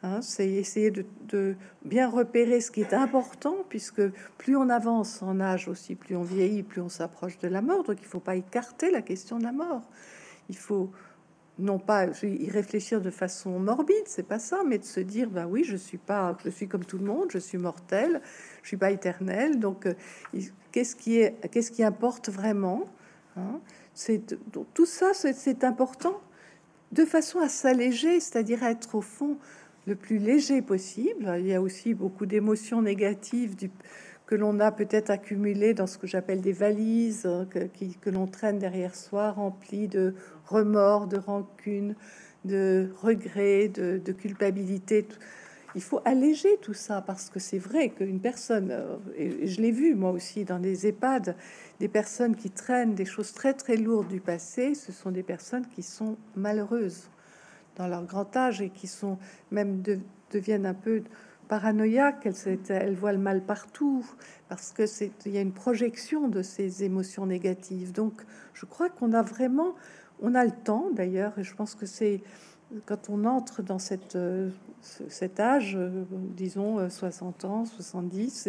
[0.03, 0.21] Hein.
[0.21, 1.55] c'est essayer de, de,
[1.85, 4.03] bien repérer ce qui est important, puisque
[4.39, 7.85] plus on avance en âge aussi, plus on vieillit, plus on s'approche de la mort.
[7.85, 9.83] Donc il ne faut pas écarter la question de la mort.
[10.49, 10.91] Il faut
[11.59, 15.47] non pas y réfléchir de façon morbide, c'est pas ça, mais de se dire bah
[15.49, 18.21] oui, je suis pas, je suis comme tout le monde, je suis mortel,
[18.63, 19.95] je suis pas éternel, donc euh,
[20.73, 22.85] qu'est-ce qui est, qu'est-ce qui importe vraiment
[23.37, 23.61] hein?
[23.95, 24.37] C'est
[24.75, 26.21] tout ça, c'est important
[26.93, 29.39] de façon à s'alléger, c'est-à-dire à être au fond
[29.87, 31.35] le plus léger possible.
[31.39, 33.71] Il y a aussi beaucoup d'émotions négatives du,
[34.27, 37.69] que l'on a peut-être accumulé dans ce que j'appelle des valises euh, que,
[38.01, 40.15] que l'on traîne derrière soi, remplies de
[40.47, 41.95] remords, de rancune,
[42.45, 45.07] de regrets, de, culpabilité.
[45.75, 49.73] Il faut alléger tout ça parce que c'est vrai qu'une personne, euh, et je l'ai
[49.73, 51.37] vu moi aussi dans des EHPAD,
[51.79, 55.67] des personnes qui traînent des choses très très lourdes du passé, ce sont des personnes
[55.69, 57.11] qui sont malheureuses
[57.77, 59.19] dans leur grand âge et qui sont
[59.51, 59.83] même
[60.33, 61.03] deviennent un peu
[61.49, 64.05] paranoïaque, elle, elle voit le mal partout,
[64.49, 67.93] parce que c'est il y a une projection de ces émotions négatives.
[67.93, 68.23] Donc,
[68.55, 69.75] je crois qu'on a vraiment,
[70.21, 72.23] on a le temps d'ailleurs, et je pense que c'est
[72.85, 76.05] quand on entre dans cette, euh, cet âge, euh,
[76.37, 78.49] disons 60 euh, ans, 70,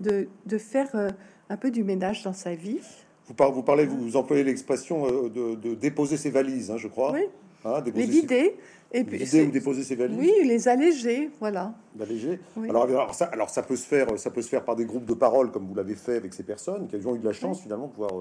[0.00, 1.12] de, de faire
[1.48, 2.80] un peu du ménage dans sa vie.
[3.26, 7.12] Vous, parlez, vous, parlez, vous employez l'expression de, déposer ses valises, hein, je crois.
[7.12, 7.22] Oui.
[7.64, 8.56] Hein, les vider,
[8.90, 10.16] et puis vider ou déposer ses valises.
[10.18, 11.74] Oui, les alléger, voilà.
[11.94, 12.38] D'alléger.
[12.68, 15.06] Alors, alors, ça, alors ça peut se faire, ça peut se faire par des groupes
[15.06, 17.60] de parole comme vous l'avez fait avec ces personnes qui ont eu de la chance
[17.60, 18.12] finalement de pouvoir,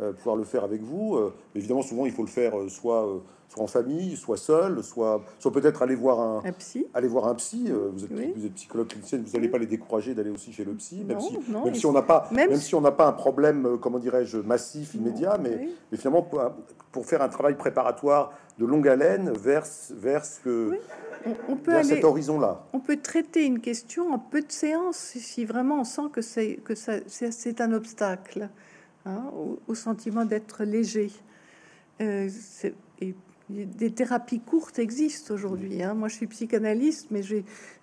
[0.00, 1.16] euh, pouvoir le faire avec vous.
[1.16, 5.22] Euh, évidemment, souvent il faut le faire euh, soit soit en famille, soit seul, soit,
[5.38, 6.84] soit peut-être aller voir un, psy.
[6.92, 7.70] Aller voir un psy.
[7.70, 10.74] vous, êtes, vous êtes psychologue clinicienne, vous n'allez pas les décourager d'aller aussi chez le
[10.74, 13.78] psy, même si, même si on n'a pas, même, si on n'a pas un problème,
[13.80, 16.42] comment dirais-je, massif immédiat, mais, mais finalement pour,
[16.90, 20.80] pour faire un travail préparatoire de longue haleine vers, vers ce que
[21.48, 22.64] on, peut aller, cet horizon-là.
[22.72, 26.56] On peut traiter une question en peu de séances si vraiment on sent que c'est
[26.64, 28.48] que ça c'est un obstacle
[29.04, 29.30] hein,
[29.68, 31.12] au, sentiment d'être léger.
[32.00, 32.28] Euh,
[33.00, 33.14] et
[33.48, 35.80] des thérapies courtes existent aujourd'hui.
[35.80, 35.94] Hein.
[35.94, 37.36] Moi, je suis psychanalyste, mais je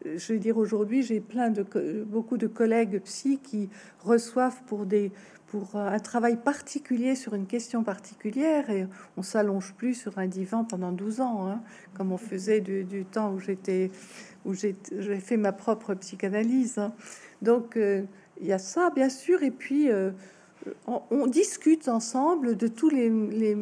[0.03, 1.63] vais dire aujourd'hui, j'ai plein de
[2.05, 3.69] beaucoup de collègues psy qui
[4.03, 5.09] reçoivent pour des
[5.53, 10.63] pour un travail particulier sur une question particulière et on s'allonge plus sur un divan
[10.63, 11.61] pendant 12 ans, hein,
[11.93, 13.91] comme on faisait du, temps où j'étais
[14.45, 14.75] où j'ai
[15.19, 16.77] fait ma propre psychanalyse.
[16.77, 16.93] Hein.
[17.41, 18.03] Donc euh,
[18.41, 20.11] il y a ça bien sûr et puis euh,
[20.87, 23.57] on, discute ensemble de tous les, les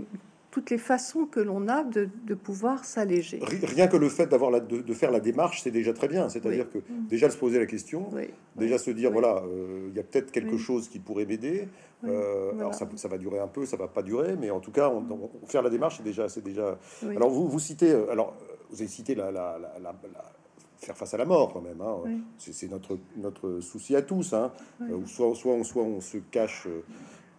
[0.51, 3.39] toutes les façons que l'on a de, pouvoir s'alléger.
[3.63, 6.29] Rien que le fait d'avoir de, de, faire la démarche, c'est déjà très bien.
[6.29, 8.09] C'est-à-dire que déjà se poser la question,
[8.55, 11.67] déjà se dire voilà, euh, il y a peut-être quelque chose qui pourrait m'aider.
[12.03, 14.71] Euh, alors ça, ça, va durer un peu, ça va pas durer, mais en tout
[14.71, 15.05] cas, on,
[15.45, 16.77] faire la démarche, c'est déjà, c'est déjà.
[17.15, 18.35] Alors vous, vous citez, euh, alors
[18.69, 19.93] vous avez cité la, la, la,
[20.81, 21.81] faire face à la mort quand même.
[21.81, 22.19] Hein.
[22.37, 24.33] C'est notre notre souci à tous.
[24.33, 24.51] Hein.
[25.05, 26.67] soit soit on soit on se cache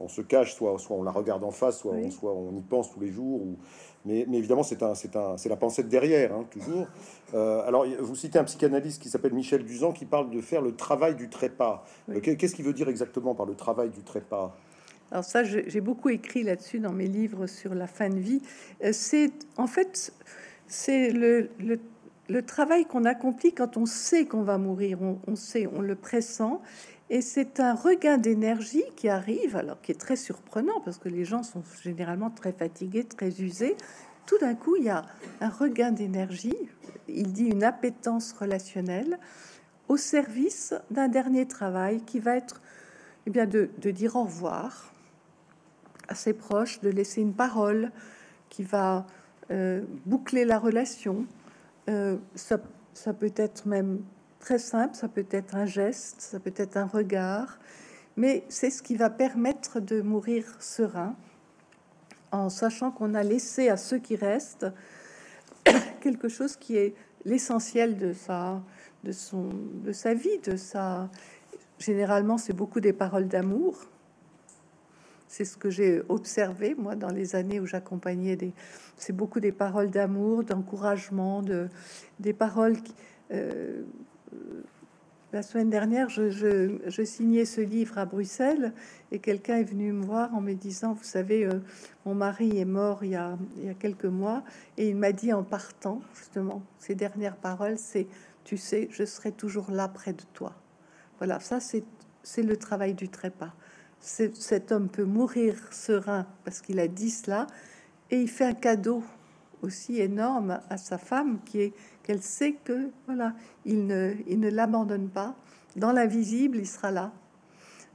[0.02, 2.60] on se cache, soit, soit on la regarde en face, soit, on, soit on y
[2.60, 3.40] pense tous les jours.
[3.40, 3.56] Ou...
[4.04, 6.88] Mais, évidemment, c'est un, c'est un, c'est la pensée de derrière, hein, toujours.
[7.34, 10.74] Euh, alors, vous citez un psychanalyste qui s'appelle Michel Duzan qui parle de faire le
[10.74, 11.84] travail du trépas.
[12.10, 14.56] Euh, qu'est-ce qu'il veut dire exactement par le travail du trépas?
[15.12, 18.40] Alors ça, j'ai beaucoup écrit là-dessus dans mes livres sur la fin de vie.
[18.82, 20.12] Euh, c'est en fait,
[20.66, 21.78] c'est le, le,
[22.40, 26.62] travail qu'on accomplit quand on sait qu'on va mourir, on, on, sait, on le pressent,
[27.10, 31.26] et c'est un regain d'énergie qui arrive, alors qui est très surprenant parce que les
[31.26, 33.76] gens sont généralement très fatigués, très usés.
[34.24, 35.02] Tout d'un coup, il y a
[35.42, 36.56] un regain d'énergie,
[37.08, 39.18] il dit une appétence relationnelle,
[39.88, 42.62] au service d'un dernier travail qui va être
[43.26, 44.90] eh bien, de, dire au revoir
[46.08, 47.90] à ses proches, de laisser une parole
[48.48, 49.06] qui va
[49.50, 51.26] euh, boucler la relation.
[51.88, 52.58] Euh, ça,
[52.94, 54.02] ça peut être même
[54.38, 57.58] très simple, ça peut être un geste, ça peut être un regard,
[58.16, 61.16] mais c'est ce qui va permettre de mourir serein,
[62.30, 64.66] en sachant qu'on a laissé à ceux qui restent
[66.00, 68.62] quelque chose qui est l'essentiel de sa,
[69.04, 69.50] de son,
[69.84, 71.08] de sa vie, de sa.
[71.78, 73.76] Généralement, c'est beaucoup des paroles d'amour.
[75.32, 78.52] C'est ce que j'ai observé moi dans les années où j'accompagnais des.
[78.98, 81.70] C'est beaucoup des paroles d'amour, d'encouragement, de
[82.20, 82.94] des paroles qui,
[83.32, 83.82] euh,
[85.32, 88.74] la semaine dernière, je, signais ce livre à Bruxelles
[89.10, 91.60] et quelqu'un est venu me voir en me disant, vous savez, euh,
[92.04, 93.38] mon mari est mort il y, a,
[93.80, 94.44] quelques mois
[94.76, 98.06] et il m'a dit en partant, justement, ces dernières paroles, c'est,
[98.44, 100.52] tu sais, je serai toujours là près de toi.
[101.16, 103.54] Voilà, ça c'est le travail du trépas.
[104.02, 107.46] Cet homme peut mourir serein parce qu'il a dit cela
[108.10, 109.04] et il fait un cadeau
[109.62, 113.32] aussi énorme à sa femme qui est qu'elle sait que voilà,
[113.64, 115.36] il ne, il ne l'abandonne pas.
[115.76, 117.12] Dans l'invisible, il sera là.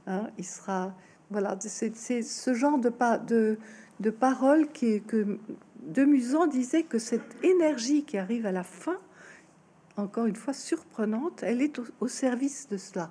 [0.06, 0.94] Hein, il sera
[1.30, 3.58] voilà, c'est, ce genre de pas de,
[4.00, 5.38] de paroles qui que
[5.82, 8.96] de Musan disait que cette énergie qui arrive à la fin,
[9.98, 13.10] encore une fois surprenante, elle est au service de cela.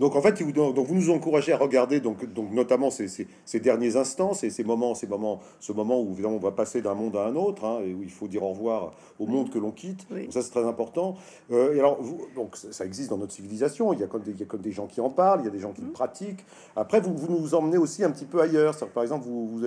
[0.00, 3.60] Donc en fait, vous, donc vous nous encouragez à regarder donc, donc notamment ces, ces,
[3.60, 7.16] derniers instants, ces, ces moments, ces moments, ce moment où on va passer d'un monde
[7.16, 9.70] à un autre, hein, et où il faut dire au revoir au monde que l'on
[9.70, 10.06] quitte.
[10.30, 11.16] ça c'est très important.
[11.52, 13.92] Euh, et alors vous, donc ça existe dans notre civilisation.
[13.92, 15.44] Il y a comme des, il y a comme des gens qui en parlent, il
[15.44, 15.92] y a des gens qui le mmh.
[15.92, 16.46] pratiquent.
[16.76, 18.74] Après, vous, vous nous emmenez aussi un petit peu ailleurs.
[18.94, 19.58] Par exemple, vous vous,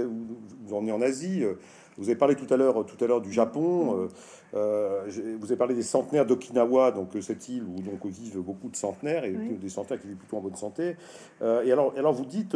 [0.65, 1.43] vous, emmenez en Asie.
[1.43, 1.53] Euh,
[1.97, 3.97] vous avez parlé tout à l'heure, tout à l'heure du Japon.
[3.97, 4.07] Euh,
[4.55, 8.69] euh, vous avez parlé des centenaires d'Okinawa, donc euh, cette île où donc vivent beaucoup
[8.69, 10.95] de centenaires et des centenaires qui vivent plutôt en bonne santé.
[11.41, 12.55] et alors, alors vous dites,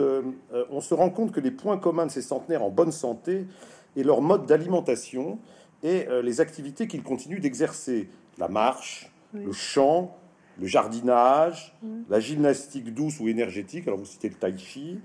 [0.70, 3.46] on se rend compte que les points communs de ces centenaires en bonne santé
[3.96, 5.40] et leur mode d'alimentation
[5.84, 10.16] et les activités qu'ils continuent d'exercer, la marche, le chant,
[10.60, 11.76] le jardinage,
[12.10, 15.00] la gymnastique douce ou énergétique, alors vous citez le tai chi,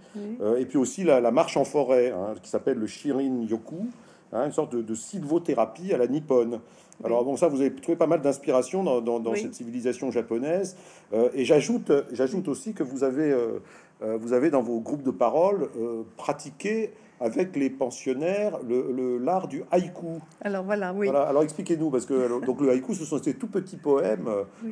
[0.58, 3.88] et puis aussi la, marche en forêt, hein, qui s'appelle le Shirin Yoku,
[4.32, 6.60] Hein, une sorte de, de, sylvothérapie à la nippone.
[7.04, 10.76] Alors bon, ça, vous avez trouvé pas mal d'inspiration dans, cette civilisation japonaise.
[11.12, 13.58] Euh, et j'ajoute, j'ajoute aussi que vous avez, euh,
[14.02, 15.68] euh, vous avez dans vos groupes de parole
[16.16, 20.18] pratiqué avec les pensionnaires le l'art du haïku.
[20.40, 21.08] Alors voilà, oui.
[21.08, 24.28] alors expliquez-nous, parce que donc le haïku, ce sont ces tout petits poèmes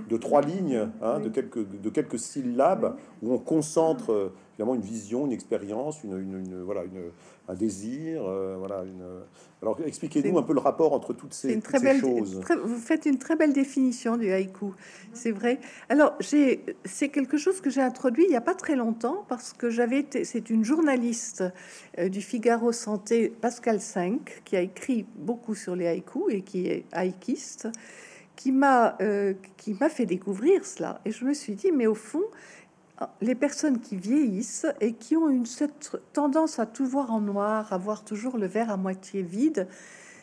[0.09, 5.25] de trois lignes, hein, de, quelques, de quelques syllabes, où on concentre évidemment une vision,
[5.25, 7.11] une expérience, une, une, voilà, une,
[7.49, 8.23] un désir.
[8.25, 9.03] Euh, voilà, une...
[9.62, 12.40] Alors expliquez-nous un peu le rapport entre toutes ces, très belle, choses.
[12.64, 14.73] vous faites une très belle définition du haïku,
[15.14, 15.61] c'est vrai.
[15.88, 19.70] Alors c'est quelque chose que j'ai introduit il n'y a pas très longtemps parce que
[19.70, 21.42] j'avais été, c'est une journaliste
[21.99, 26.66] euh, du Figaro Santé, Pascal 5, qui a écrit beaucoup sur les haïkus et qui
[26.66, 27.68] est haïkiste,
[28.37, 31.01] qui m'a euh, qui m'a fait découvrir cela.
[31.05, 32.25] Et je me suis dit, mais au fond,
[33.21, 37.73] les personnes qui vieillissent et qui ont une cette tendance à tout voir en noir,
[37.73, 39.67] à voir toujours le verre à moitié vide,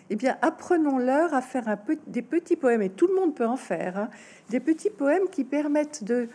[0.09, 3.45] eh bien, apprenons-leur à faire un peu, des petits poèmes, et tout le monde peut
[3.45, 4.09] en faire, hein,
[4.49, 6.29] des petits poèmes qui permettent de,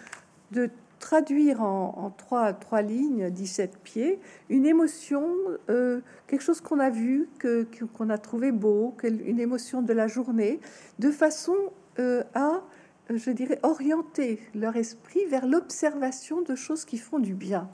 [0.50, 5.26] de traduire en, trois, trois lignes, 17 pieds, une émotion,
[5.68, 10.07] euh, quelque chose qu'on a vu, que, qu'on a trouvé beau, une émotion de la
[10.07, 10.61] journée,
[10.98, 11.57] de façon
[11.98, 12.62] euh, à
[13.10, 17.68] je dirais, orienter leur esprit vers l'observation de choses qui font du bien.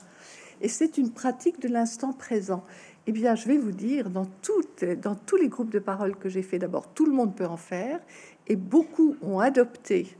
[0.60, 2.64] Et c'est une pratique de l'instant présent.
[3.06, 4.84] Eh bien, je vais vous dire, dans, toutes,
[5.26, 8.00] tous les groupes de parole que j'ai fait, d'abord, tout le monde peut en faire,
[8.46, 10.16] et beaucoup ont adopté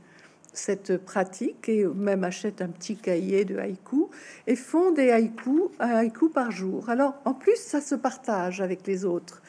[0.53, 4.07] cette pratique et même achètent un petit cahier de haïku
[4.47, 6.89] et font des haïkus, un haïku par jour.
[6.89, 9.41] Alors, en plus, ça se partage avec les autres.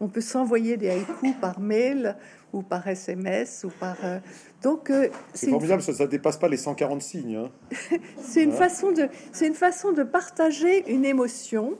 [0.00, 2.16] On peut s'envoyer des haïkus par mail
[2.52, 3.96] ou par SMS ou par.
[4.04, 4.18] Euh,
[4.62, 7.36] donc euh, c'est formidable, ça, ça dépasse pas les 140 signes.
[7.36, 7.50] Hein.
[8.22, 11.78] c'est une façon de, c'est une façon de partager une émotion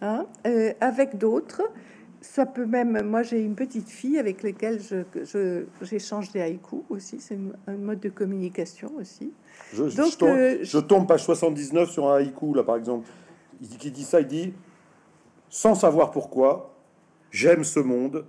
[0.00, 1.62] hein, euh, avec d'autres.
[2.22, 7.18] Ça peut même, moi j'ai une petite fille avec laquelle je, j'échange des haïkus aussi,
[7.18, 9.32] c'est un mode de communication aussi.
[9.72, 13.08] Je, Donc, tombe, je tombe page 79 sur un haïku là par exemple,
[13.62, 14.52] il dit, qui dit ça, il dit
[15.48, 16.74] sans savoir pourquoi,
[17.30, 18.24] j'aime ce monde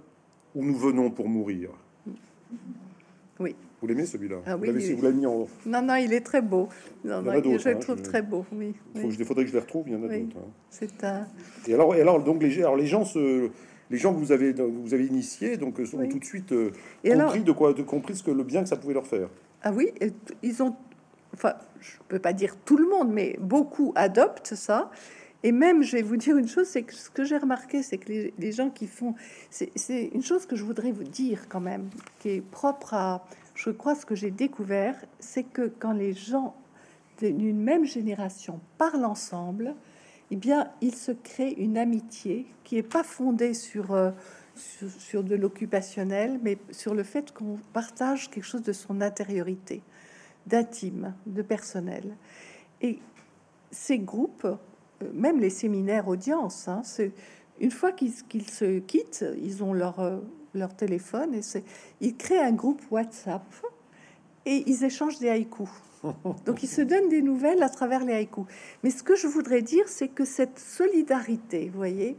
[0.56, 1.70] où nous venons pour mourir.
[3.40, 3.56] Oui.
[3.82, 5.48] Vous l'aimez celui-là ah Vous l'avez mis en...
[5.66, 6.70] Non, non, il est très beau.
[7.04, 8.46] Non, non, je le hein, trouve très beau.
[8.52, 8.76] Oui.
[8.94, 9.86] Il, faut, il, faudrait que je les retrouve.
[9.88, 10.38] Il y en a d'autres.
[10.38, 10.52] Hein.
[10.70, 11.28] C'est un.
[11.68, 13.50] Et alors, et alors, donc les, alors les gens se,
[13.90, 16.72] les gens que vous avez, vous avez initiés, donc euh, ont tout de suite euh,
[17.04, 19.30] compris de quoi, de compris ce que le bien que ça pouvait leur faire.
[19.64, 19.92] Ah oui,
[20.44, 20.76] ils ont.
[21.34, 24.92] Enfin, je peux pas dire tout le monde, mais beaucoup adoptent ça.
[25.44, 27.98] Et même, je vais vous dire une chose, c'est que ce que j'ai remarqué, c'est
[27.98, 29.16] que les, gens qui font,
[29.50, 33.26] c'est une chose que je voudrais vous dire quand même, qui est propre à,
[33.56, 36.56] je crois, ce que j'ai découvert, c'est que quand les gens
[37.20, 39.76] d'une même génération parlent ensemble,
[40.30, 44.12] eh bien, il se crée une amitié qui est pas fondée sur, euh,
[44.56, 49.82] sur, sur, de l'occupationnel, mais sur le fait qu'on partage quelque chose de son intériorité,
[50.46, 52.16] d'intime, de personnel.
[52.82, 53.00] Et
[53.72, 54.48] ces groupes
[55.14, 57.12] même les séminaires audience, hein, c'est
[57.60, 60.18] une fois qu'ils se quittent, ils ont leur, euh,
[60.54, 61.42] leur téléphone et
[62.00, 63.44] ils créent un groupe WhatsApp
[64.46, 65.70] et ils échangent des haïkus.
[66.46, 68.46] Donc ils se donnent des nouvelles à travers les haïkus.
[68.84, 72.18] Mais ce que je voudrais dire, c'est que cette solidarité, vous voyez,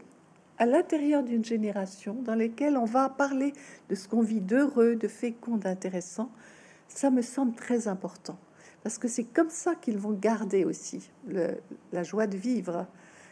[0.58, 3.52] à l'intérieur d'une génération dans laquelle on va parler
[3.88, 6.30] de ce qu'on vit d'heureux, de fécond, d'intéressant,
[6.86, 8.38] ça me semble très important
[8.82, 11.10] parce que c'est comme ça qu'ils vont garder aussi
[11.92, 12.86] la joie de vivre,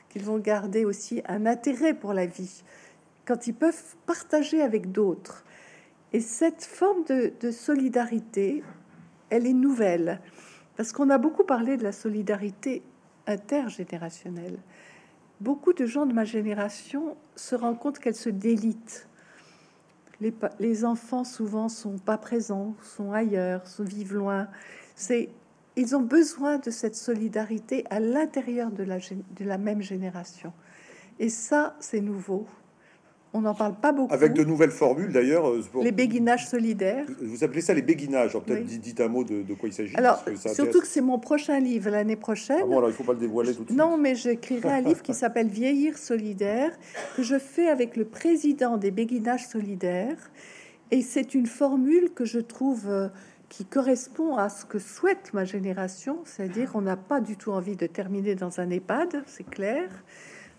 [0.09, 2.63] qu'ils vont garder aussi un intérêt pour la vie,
[3.25, 5.45] quand ils peuvent partager avec d'autres.
[6.13, 8.65] Et cette forme de, solidarité,
[9.29, 10.21] elle est nouvelle,
[10.77, 12.83] parce qu'on a beaucoup parlé de la solidarité
[13.27, 14.59] intergénérationnelle.
[15.41, 19.09] Beaucoup de gens de ma génération se rendent compte qu'elle se délite.
[20.59, 24.49] Les, enfants souvent sont pas présents, sont ailleurs, vivent loin.
[24.95, 25.31] C'est
[25.81, 30.53] ils ont besoin de cette solidarité à l'intérieur de la, de la même génération.
[31.19, 32.47] Et ça, c'est nouveau.
[33.33, 34.13] On n'en parle pas beaucoup.
[34.13, 35.49] Avec de nouvelles formules d'ailleurs.
[35.49, 37.07] Euh, les béguinages solidaires.
[37.23, 38.33] Vous appelez ça les béguinages.
[38.33, 39.95] Peut-être dites un mot de, quoi il s'agit.
[39.97, 42.59] Alors, surtout que c'est mon prochain livre l'année prochaine.
[42.63, 43.79] Ah bon, alors il ne faut pas le dévoiler tout de suite.
[43.79, 46.73] Non, mais j'écrirai un livre qui s'appelle Vieillir solidaire,
[47.17, 50.31] que je fais avec le président des béguinages solidaires.
[50.91, 53.09] Et c'est une formule que je trouve euh,
[53.51, 57.77] qui correspond à ce que souhaite ma génération, c'est-à-dire on n'a pas du tout envie
[57.77, 59.91] de terminer dans un EHPAD, c'est clair,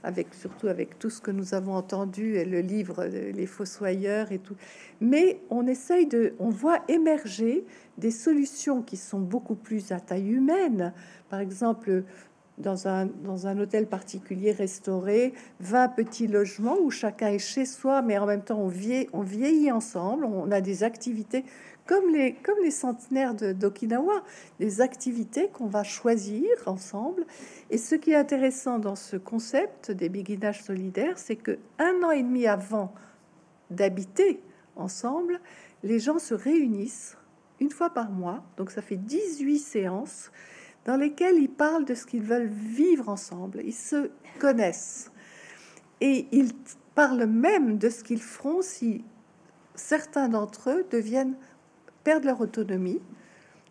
[0.04, 4.40] avec surtout avec tout ce que nous avons entendu et le livre Les Fossoyeurs et
[4.40, 4.56] tout.
[5.00, 7.66] Mais on essaye de, on voit émerger
[7.98, 10.94] des solutions qui sont beaucoup plus à taille humaine.
[11.30, 12.04] Par exemple,
[12.62, 18.02] dans un, dans un hôtel particulier restauré, 20 petits logements où chacun est chez soi,
[18.02, 21.44] mais en même temps on vieillit, on vieillit ensemble, on a des activités
[21.86, 24.24] comme les, comme les centenaires d'Okinawa,
[24.60, 27.26] des activités qu'on va choisir ensemble.
[27.70, 32.12] Et ce qui est intéressant dans ce concept des béguinages solidaires, c'est que un an
[32.12, 32.94] et demi avant
[33.70, 34.42] d'habiter
[34.76, 35.40] ensemble,
[35.84, 37.18] les gens se réunissent
[37.60, 40.32] une fois par mois, donc ça fait 18 séances
[40.86, 43.62] dans lesquelles ils parlent de ce qu'ils veulent vivre ensemble.
[43.64, 45.12] Ils se connaissent
[46.00, 46.54] et ils
[46.96, 49.04] parlent même de ce qu'ils feront si
[49.76, 51.36] certains d'entre eux deviennent
[52.04, 53.02] perdent leur autonomie.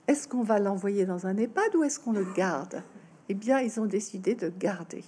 [0.06, 2.82] Est-ce qu'on va l'envoyer dans un EHPAD ou est-ce qu'on le garde?
[3.28, 5.04] Eh bien, ils ont décidé de garder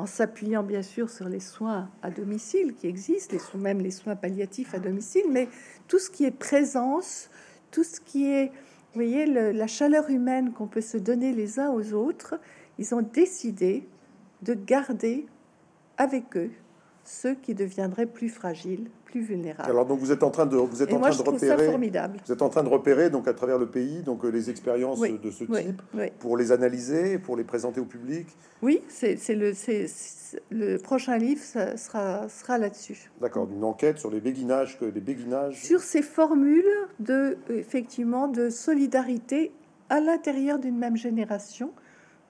[0.00, 4.16] en s'appuyant bien sûr sur les soins à domicile qui existent, les même les soins
[4.16, 5.48] palliatifs à domicile, mais
[5.88, 7.28] tout ce qui est présence,
[7.70, 8.50] tout ce qui est,
[8.92, 12.34] vous voyez, la chaleur humaine qu'on peut se donner les uns aux autres,
[12.78, 13.86] ils ont décidé
[14.42, 15.26] de garder
[15.96, 16.50] avec eux
[17.04, 19.68] ceux qui deviendraient plus fragiles, plus vulnérables.
[19.68, 22.20] Alors donc vous êtes en train de vous êtes en train de repérer formidable.
[22.26, 25.30] Vous êtes en train de repérer donc à travers le pays donc les expériences de
[25.30, 25.82] ce type
[26.18, 28.26] pour les analyser, pour les présenter au public?
[28.62, 29.86] Oui, c'est le c'est
[30.50, 33.10] le prochain livre ça sera sera là-dessus.
[33.20, 36.64] D'accord, une enquête sur les béguinages que des béguinages sur ces formules
[36.98, 39.52] de effectivement de solidarité
[39.88, 41.72] à l'intérieur d'une même génération.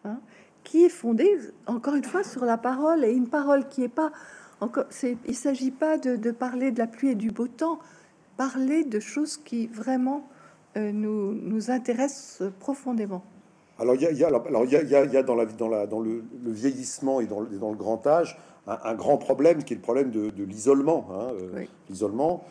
[0.04, 0.18] Hein,
[0.64, 4.12] qui est fondée, encore une fois, sur la parole, et une parole qui n'est pas
[4.60, 7.78] il ne s'agit pas de, parler de la pluie et du beau temps,
[8.36, 10.28] parler de choses qui vraiment
[10.76, 13.22] euh, nous, nous intéressent profondément.
[13.78, 15.86] Alors il y a, alors, il y a, il y a dans, la, dans, la,
[15.86, 19.76] dans le, vieillissement et dans le, dans le grand âge un, grand problème qui est
[19.76, 21.08] le problème de, l'isolement.
[21.10, 22.44] Hein, euh, l'isolement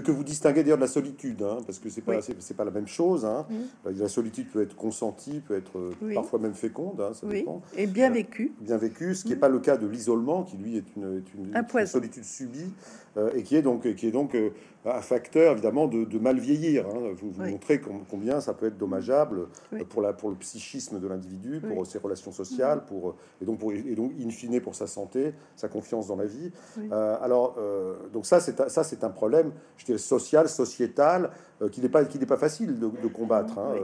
[0.00, 2.70] que, vous distinguez d'ailleurs de la solitude, hein, parce que c'est pas c'est pas la
[2.70, 3.24] même chose.
[3.24, 3.46] Hein.
[3.50, 3.90] Mm.
[3.98, 7.62] La solitude peut être consentie, peut être euh, parfois même féconde, hein, ça dépend.
[7.76, 8.52] Et bien vécu.
[8.60, 9.40] Bien vécu, ce qui n'est mm.
[9.40, 12.72] pas le cas de l'isolement, qui lui est une, une solitude subie
[13.16, 14.50] euh, et qui est donc qui est donc euh,
[14.84, 16.86] un facteur évidemment de, mal vieillir.
[16.88, 19.46] Vous, vous montrez combien ça peut être dommageable
[19.88, 22.86] pour, la, pour le psychisme de l'individu, pour ses relations sociales, mm.
[22.86, 26.24] pour, et, donc pour, et donc in fine pour sa santé, sa confiance dans la
[26.24, 26.50] vie.
[26.78, 29.52] Euh, alors, euh, donc ça c'est ça c'est un problème,
[29.82, 33.58] je dirais, social, sociétal, euh, qui n'est pas, qui n'est pas facile de, combattre.
[33.58, 33.74] Hein.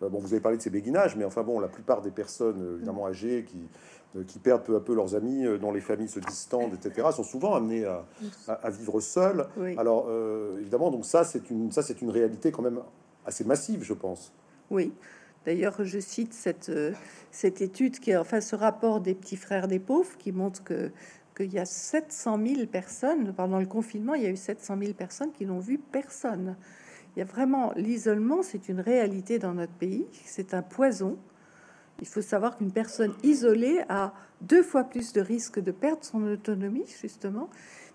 [0.00, 3.06] bon, vous avez parlé de ces béguinages, mais enfin bon, la plupart des personnes évidemment
[3.06, 3.58] âgées qui
[4.26, 7.54] qui perdent peu à peu leurs amis, dont les familles se distendent, etc., sont souvent
[7.54, 8.04] amenés à,
[8.48, 9.46] à, vivre seuls.
[9.78, 10.10] Alors,
[10.58, 12.80] évidemment, donc ça, c'est une, ça, c'est une réalité quand même
[13.24, 14.32] assez massive, je pense.
[14.68, 14.92] Oui.
[15.46, 16.92] D'ailleurs, je cite cette, euh,
[17.30, 20.90] cette étude qui est enfin ce rapport des petits frères des pauvres qui montre que
[21.44, 24.92] qu'il y a 700 000 personnes pendant le confinement, il y a eu 700 000
[24.94, 26.56] personnes qui n'ont vu personne.
[27.14, 31.18] Il y a vraiment l'isolement, c'est une réalité dans notre pays, c'est un poison.
[32.00, 36.22] Il faut savoir qu'une personne isolée a deux fois plus de risques de perdre son
[36.24, 37.50] autonomie, justement,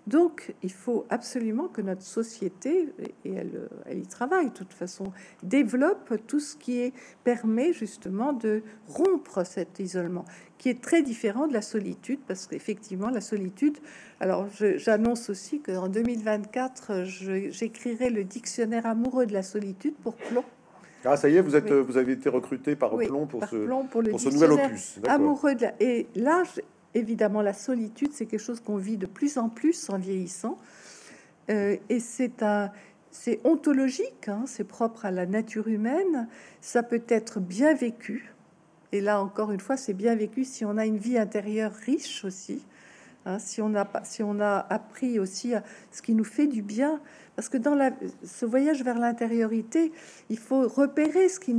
[0.06, 2.88] donc, il faut absolument que notre société,
[3.24, 6.92] et elle, elle y travaille de toute façon, développe tout ce qui est,
[7.24, 10.24] permet justement de rompre cet isolement,
[10.58, 13.78] qui est très différent de la solitude, parce qu'effectivement, la solitude,
[14.20, 17.04] alors j'annonce aussi qu'en 2024,
[17.50, 20.44] j'écrirai le dictionnaire amoureux de la solitude pour Plomb.
[21.04, 24.02] Ah, ça y est, vous, êtes, vous avez été recruté par Plomb pour, ce, pour,
[24.02, 25.00] pour ce nouvel opus.
[25.06, 25.74] Amoureux de la...
[25.80, 26.42] Et là,
[26.96, 30.58] évidemment, la solitude, c'est quelque chose qu'on vit de plus en plus en vieillissant.
[31.50, 36.28] Euh, et c'est ontologique, hein, c'est propre à la nature humaine.
[36.60, 38.32] Ça peut être bien vécu.
[38.92, 42.24] Et là, encore une fois, c'est bien vécu si on a une vie intérieure riche
[42.24, 42.64] aussi.
[43.26, 43.74] Hein, si on
[44.40, 47.00] a appris aussi à ce qui nous fait du bien,
[47.34, 47.76] parce que dans
[48.24, 49.90] ce voyage vers l'intériorité,
[50.30, 51.56] il faut repérer ce qui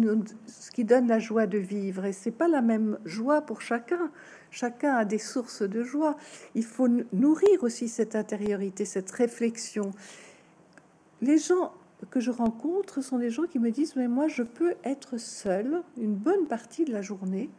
[0.48, 4.10] ce qui donne la joie de vivre, et c'est pas la même joie pour chacun.
[4.52, 6.16] Chacun a des sources de joie.
[6.56, 9.92] Il faut nourrir aussi cette intériorité, cette réflexion.
[11.22, 11.74] Les gens
[12.10, 15.82] que je rencontre sont des gens qui me disent mais moi je peux être seul
[15.98, 17.50] une bonne partie de la journée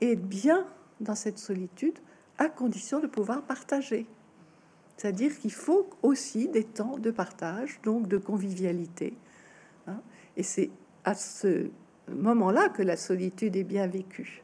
[0.00, 0.66] et bien
[1.00, 1.98] dans cette solitude
[2.38, 4.06] à condition de pouvoir partager.
[4.96, 9.14] C'est-à-dire qu'il faut aussi des temps de partage, donc de convivialité.
[9.86, 10.00] Hein.
[10.36, 10.70] Et c'est
[11.04, 11.70] à ce
[12.10, 14.42] moment-là que la solitude est bien vécue.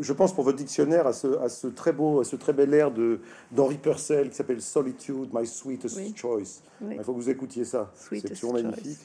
[0.00, 2.72] Je, pense pour votre dictionnaire à ce, à ce, très beau, à ce très bel
[2.74, 3.20] air de
[3.52, 6.62] d'Henri Purcell qui s'appelle Solitude, My Sweetest Choice.
[6.80, 7.90] Il faut que vous écoutiez ça.
[7.94, 8.98] C'est toujours magnifique.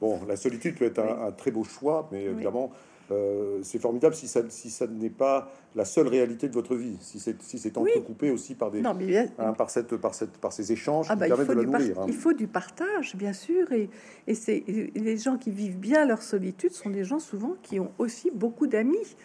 [0.00, 2.72] Bon, la solitude peut être un, très beau choix, mais évidemment,
[3.10, 6.96] euh, c'est formidable si ça, si ça n'est pas la seule réalité de votre vie,
[7.00, 10.70] si c'est si c'est entrecoupé aussi par des hein, par cette par cette par ces
[10.70, 12.00] échanges ah qui bah, permettent de la nourrir.
[12.00, 12.04] Hein.
[12.06, 13.90] Il faut du partage, bien sûr, et,
[14.28, 14.62] et c'est
[14.94, 18.68] les gens qui vivent bien leur solitude sont des gens souvent qui ont aussi beaucoup
[18.68, 19.16] d'amis.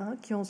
[0.00, 0.42] Hein, qui ont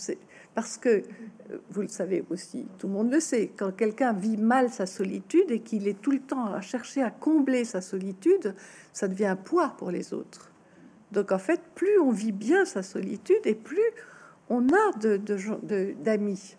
[0.55, 4.37] parce que euh, vous le savez aussi, tout le monde le sait, quand quelqu'un vit
[4.37, 8.55] mal sa solitude et qu'il est tout le temps à chercher à combler sa solitude,
[8.93, 10.51] ça devient un poids pour les autres.
[11.13, 13.79] Donc en fait, plus on vit bien sa solitude et plus
[14.49, 14.99] on a.
[14.99, 15.19] De,
[16.03, 16.57] d'amis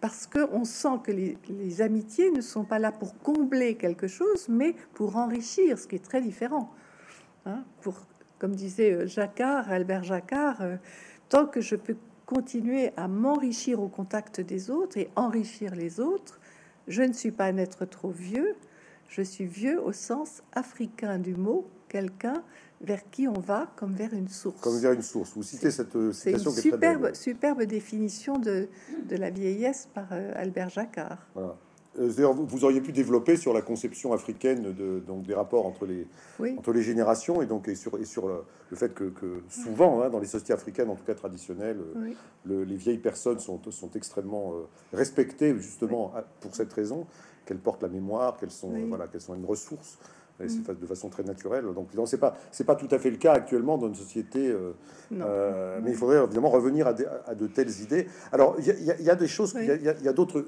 [0.00, 4.46] parce qu'on sent que les, les, amitiés ne sont pas là pour combler quelque chose,
[4.48, 6.70] mais pour enrichir, ce qui est très différent.
[7.46, 8.06] Hein, pour,
[8.38, 10.76] comme disait euh, Jacquard, Albert Jacquard, euh,
[11.28, 16.40] tant que je peux continuer à m'enrichir au contact des autres et enrichir les autres,
[16.88, 18.54] je ne suis pas un être trop vieux,
[19.08, 22.42] je suis vieux au sens africain du mot, quelqu'un
[22.80, 24.60] vers qui on va comme vers une source.
[24.60, 25.32] Comme vers une source.
[25.34, 28.68] Vous citez cette euh, citation une superbe, superbe définition de,
[29.08, 31.26] de, la vieillesse par euh, Albert Jacquard.
[31.34, 31.56] Voilà.
[31.98, 36.06] Euh, vous auriez pu développer sur la conception africaine de, donc des rapports entre les,
[36.56, 39.12] entre les générations et donc et sur, et sur le, fait que,
[39.48, 41.80] souvent hein, dans les sociétés africaines, en tout cas traditionnelles,
[42.44, 44.54] les vieilles personnes sont, sont extrêmement
[44.92, 47.06] respectées justement pour cette raison
[47.46, 49.98] qu'elles portent la mémoire, qu'elles sont voilà qu'elles sont une ressource
[50.42, 50.78] et c'est mm.
[50.80, 51.64] de façon très naturelle.
[51.74, 54.48] Donc, non, c'est pas, c'est pas tout à fait le cas actuellement dans une société.
[54.48, 54.72] Euh,
[55.12, 56.92] euh, mais il faudrait évidemment revenir à,
[57.34, 58.06] de telles idées.
[58.32, 60.46] Alors, il y, a des choses, il y a, d'autres.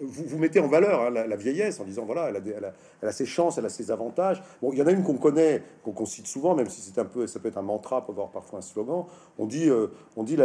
[0.00, 3.12] Vous, vous, mettez en valeur hein, la, vieillesse en disant voilà, elle a, elle, a,
[3.12, 4.42] ses chances, elle a ses avantages.
[4.60, 7.04] Bon, il y en a une qu'on connaît, qu'on cite souvent, même si c'est un
[7.04, 9.06] peu, ça peut être un mantra, pour avoir parfois un slogan.
[9.38, 10.36] On dit, euh, on dit,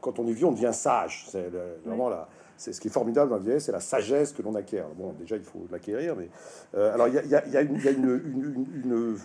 [0.00, 1.26] quand on est vieux, on devient sage.
[1.30, 1.50] C'est
[1.84, 2.28] vraiment la
[2.58, 4.88] c'est ce qui est formidable dans la vieillesse, c'est la sagesse que l'on acquiert.
[4.98, 6.28] Bon, déjà, il faut l'acquérir, mais
[6.74, 9.16] euh, alors il y a, y a, une, une,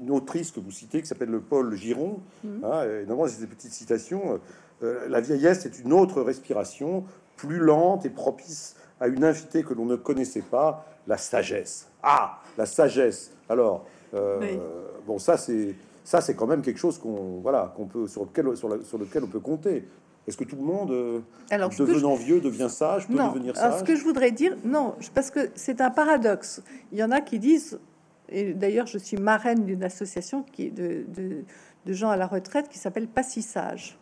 [0.00, 2.20] une, autrice que vous citez qui s'appelle le Paul Giron.
[2.44, 4.38] Hein, et normalement, c'est des petites citations.
[4.82, 7.04] Euh, la vieillesse est une autre respiration,
[7.38, 11.88] plus lente et propice à une invitée que l'on ne connaissait pas, la sagesse.
[12.02, 13.32] Ah, la sagesse.
[13.48, 14.58] Alors, euh,
[15.06, 15.74] bon, ça c'est
[16.04, 19.24] ça c'est quand même quelque chose qu'on voilà qu'on peut sur lequel sur, sur lequel
[19.24, 19.88] on peut compter.
[20.26, 21.20] Est-ce que tout le monde, euh,
[21.50, 23.32] Alors, devenant vieux, devient sage, peut non.
[23.32, 26.62] devenir sage ce que je voudrais dire, non, parce que c'est un paradoxe.
[26.92, 27.80] Il y en a qui disent,
[28.28, 32.76] et d'ailleurs, je suis marraine d'une association qui de, de, gens à la retraite qui
[32.76, 33.98] s'appelle Passissage.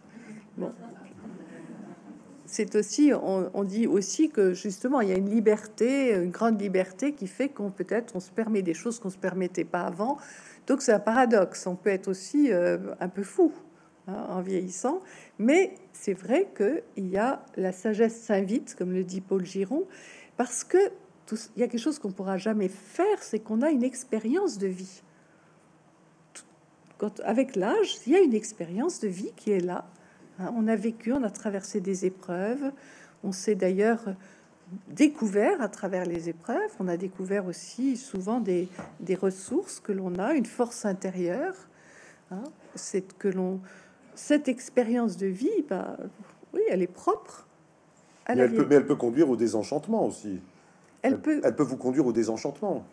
[0.57, 0.72] Bon.
[2.47, 7.13] C'est aussi, on, dit aussi que justement, il y a une liberté, une grande liberté
[7.13, 10.19] qui fait qu'on peut-être on se permet des choses qu'on se permettait pas avant.
[10.67, 11.67] Donc c'est un paradoxe.
[11.67, 13.53] On peut être aussi euh, un peu fou.
[14.09, 15.01] Hein, en vieillissant.
[15.41, 19.85] Mais c'est vrai qu'il y a la sagesse s'invite, comme le dit Paul Giron,
[20.37, 20.79] parce que
[21.57, 24.69] il y a quelque chose qu'on pourra jamais faire, c'est qu'on a une expérience de
[24.69, 25.03] vie.
[26.99, 29.89] Quand, avec l'âge, il y a une expérience de vie qui est là.
[30.39, 30.53] Hein.
[30.57, 32.72] on a vécu, on a traversé des épreuves.
[33.24, 34.05] On s'est d'ailleurs
[34.89, 36.70] découvert à travers les épreuves.
[36.80, 38.68] On a découvert aussi souvent des,
[39.01, 41.55] des ressources que l'on a, une force intérieure.
[42.32, 42.43] Hein.
[42.74, 43.61] c'est que l'on
[44.16, 45.97] cette expérience de vie, bah,
[46.53, 47.47] oui, elle est propre.
[48.28, 50.41] mais, elle peut, mais, elle peut, conduire au désenchantement aussi.
[51.03, 52.84] Elle, peut, elle peut vous conduire au désenchantement.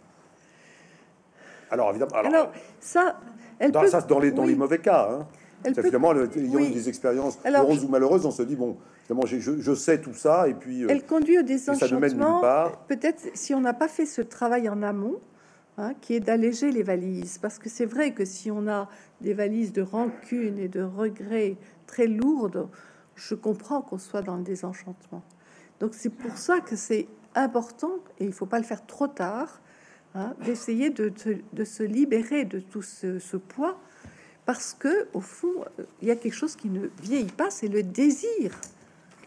[1.71, 3.19] Alors évidemment, alors, ça,
[3.57, 5.09] elle dans, peut, ça dans les dans les mauvais cas.
[5.09, 5.27] Hein.
[5.63, 8.25] Elle peut, finalement, il y a des expériences heureuses ou malheureuses.
[8.25, 10.83] On se dit bon, finalement, je, je, sais tout ça et puis.
[10.83, 12.71] Euh, elle conduit au désenchantement.
[12.87, 15.19] Peut-être si on n'a pas fait ce travail en amont,
[15.79, 17.39] Hein, qui est d'alléger les valises.
[17.39, 18.87] Parce que c'est vrai que si on a
[19.21, 21.57] des valises de rancune et de regrets
[21.87, 22.67] très lourdes,
[23.15, 25.23] je comprends qu'on soit dans le désenchantement.
[25.79, 29.07] Donc c'est pour ça que c'est important, et il ne faut pas le faire trop
[29.07, 29.61] tard,
[30.13, 31.11] hein, d'essayer de,
[31.53, 33.79] de, se libérer de tout ce, ce, poids,
[34.45, 35.65] parce que au fond,
[36.01, 38.59] il y a quelque chose qui ne vieillit pas, c'est le désir.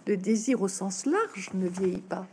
[0.07, 2.27] Le désir au sens large ne vieillit pas.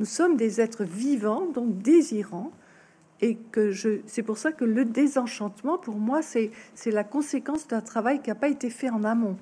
[0.00, 2.52] Nous sommes des êtres vivants, donc désirants,
[3.22, 3.38] et
[4.06, 8.28] c'est pour ça que le désenchantement, pour moi, c'est, c'est la conséquence d'un travail qui
[8.28, 9.36] n'a pas été fait en amont.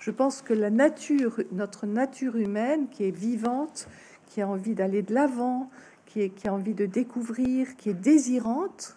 [0.00, 3.88] Je pense que la nature, notre nature humaine, qui est vivante,
[4.26, 5.70] qui a envie d'aller de l'avant,
[6.06, 8.96] qui a envie de découvrir, qui est désirante,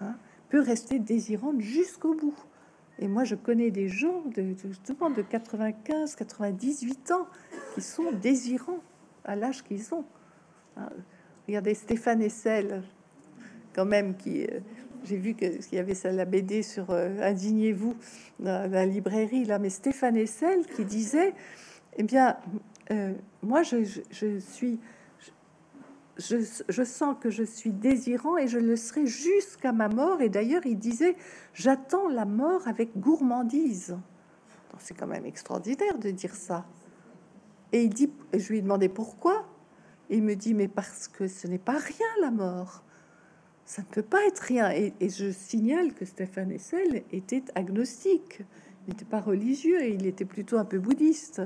[0.00, 0.14] hein,
[0.52, 2.36] peut rester désirante jusqu'au bout.
[2.98, 7.26] Et moi, je connais des gens de, justement de 95, 98 ans
[7.74, 8.82] qui sont désirants
[9.24, 10.04] à l'âge qu'ils ont.
[10.76, 10.90] Hein.
[11.48, 12.82] Regardez Stéphane Essel,
[13.74, 14.60] quand même qui euh,
[15.04, 17.96] j'ai vu qu'il y avait ça la BD sur euh, indignez-vous
[18.38, 21.32] dans la librairie là mais Stéphane Essel qui disait
[21.96, 22.36] eh bien
[22.90, 23.82] euh, moi je,
[24.38, 24.78] suis
[26.18, 30.66] je, sens que je suis désirant et je le serai jusqu'à ma mort et d'ailleurs
[30.66, 31.16] il disait
[31.54, 33.96] j'attends la mort avec gourmandise
[34.78, 36.66] c'est quand même extraordinaire de dire ça
[37.72, 39.46] et il dit je lui ai demandé pourquoi
[40.10, 42.84] il me dit mais parce que ce n'est pas rien la mort
[43.64, 44.70] ça ne peut pas être rien.
[44.70, 48.42] Et, je signale que Stéphane Essel était agnostique.
[48.86, 51.40] n'était pas religieux, il était plutôt un peu bouddhiste.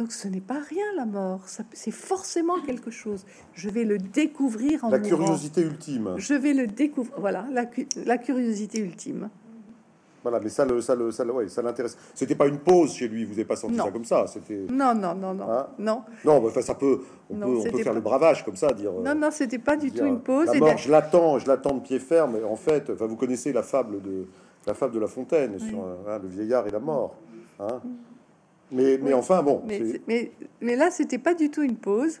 [0.00, 1.40] Donc ce n'est pas rien la mort,
[1.74, 3.26] c'est forcément quelque chose.
[3.52, 6.14] Je vais le découvrir en La curiosité ultime.
[6.16, 7.66] Je vais le découvrir, voilà, la,
[8.06, 9.28] la curiosité ultime.
[10.22, 11.98] Voilà, mais ça, le, ça, le, ça, ouais, ça l'intéresse.
[12.14, 14.26] C'était pas une pause chez lui, vous n'avez pas senti ça comme ça.
[14.26, 14.64] C'était.
[14.70, 16.02] Non, non, non, non, hein non.
[16.24, 18.92] Non, enfin, ça peut, on peut, on peut faire le bravage comme ça, dire.
[18.92, 20.46] Non, non, c'était pas du tout une pause.
[20.46, 22.38] La mort, je l'attends, je l'attends de pied ferme.
[22.50, 24.26] En fait, enfin, vous connaissez la fable de
[24.66, 27.16] la fable de La Fontaine sur hein, le vieillard et la mort.
[27.58, 27.82] Hein
[28.72, 29.62] mais, mais enfin, bon.
[29.66, 32.20] Mais, mais, mais là, c'était pas du tout une pause.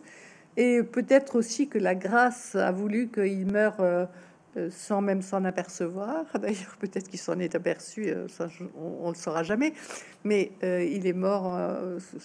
[0.56, 3.76] Et peut-être aussi que la grâce a voulu qu'il meure.
[3.80, 4.06] Euh,
[4.56, 6.24] euh, sans même s'en apercevoir.
[6.40, 9.74] D'ailleurs, peut-être qu'il s'en est aperçu, euh, ça, on, ne le saura jamais.
[10.24, 11.56] Mais euh, il est mort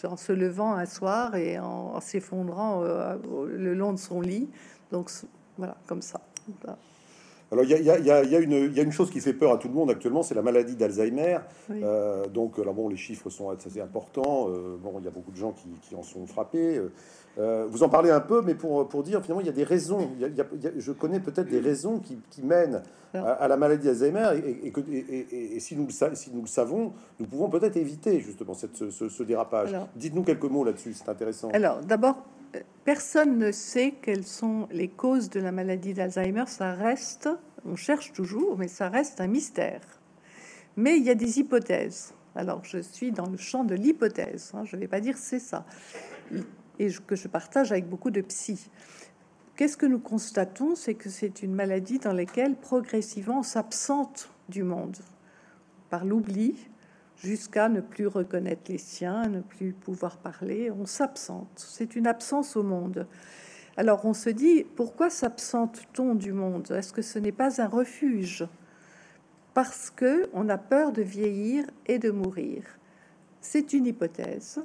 [0.03, 4.49] en se levant un soir et en, s'effondrant le long de son lit.
[4.91, 5.11] Donc
[5.57, 6.19] voilà, comme ça.
[7.51, 10.23] Alors il y, y, a, une chose qui fait peur à tout le monde actuellement,
[10.23, 11.37] c'est la maladie d'Alzheimer.
[12.33, 14.49] donc là, bon, les chiffres sont assez importants.
[14.81, 16.81] bon, il y a beaucoup de gens qui, qui en sont frappés.
[17.37, 19.63] Euh, vous en parlez un peu, mais pour, pour dire finalement, il y a des
[19.63, 20.09] raisons.
[20.77, 22.81] je connais peut-être des raisons qui, mènent
[23.13, 27.49] à, la maladie d'Alzheimer et, et, si, nous le, si nous le savons, nous pouvons
[27.49, 29.75] peut-être éviter justement cette, ce, dérapage.
[29.95, 31.49] Dites-nous quelques mots là-dessus, c'est intéressant.
[31.53, 32.19] Alors, d'abord, euh,
[32.83, 36.45] personne ne sait quelles sont les causes de la maladie d'Alzheimer.
[36.47, 37.29] Ça reste,
[37.65, 39.81] on cherche toujours, mais ça reste un mystère.
[40.77, 42.13] Mais il y a des hypothèses.
[42.35, 44.51] Alors, je suis dans le champ de l'hypothèse.
[44.53, 45.65] Hein, je ne vais pas dire c'est ça
[46.79, 48.69] et que je partage avec beaucoup de psy.
[49.55, 54.63] Qu'est-ce que nous constatons C'est que c'est une maladie dans laquelle progressivement on s'absente du
[54.63, 54.97] monde
[55.89, 56.55] par l'oubli
[57.17, 60.71] jusqu'à ne plus reconnaître les siens, ne plus pouvoir parler.
[60.71, 61.49] On s'absente.
[61.55, 63.07] C'est une absence au monde.
[63.77, 66.71] Alors on se dit, pourquoi s'absente-t-on du monde?
[66.71, 68.47] Est-ce que ce n'est pas un refuge?
[69.53, 72.63] Parce que on a peur de vieillir et de mourir.
[73.41, 74.63] C'est une hypothèse.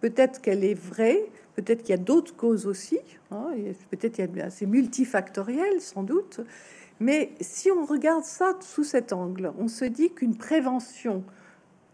[0.00, 1.26] Peut-être qu'elle est vraie,
[1.56, 3.00] peut-être qu'il y a d'autres causes aussi,
[3.32, 3.50] hein,
[3.90, 6.40] peut-être c'est multifactoriel sans doute,
[7.00, 11.24] mais si on regarde ça sous cet angle, on se dit qu'une prévention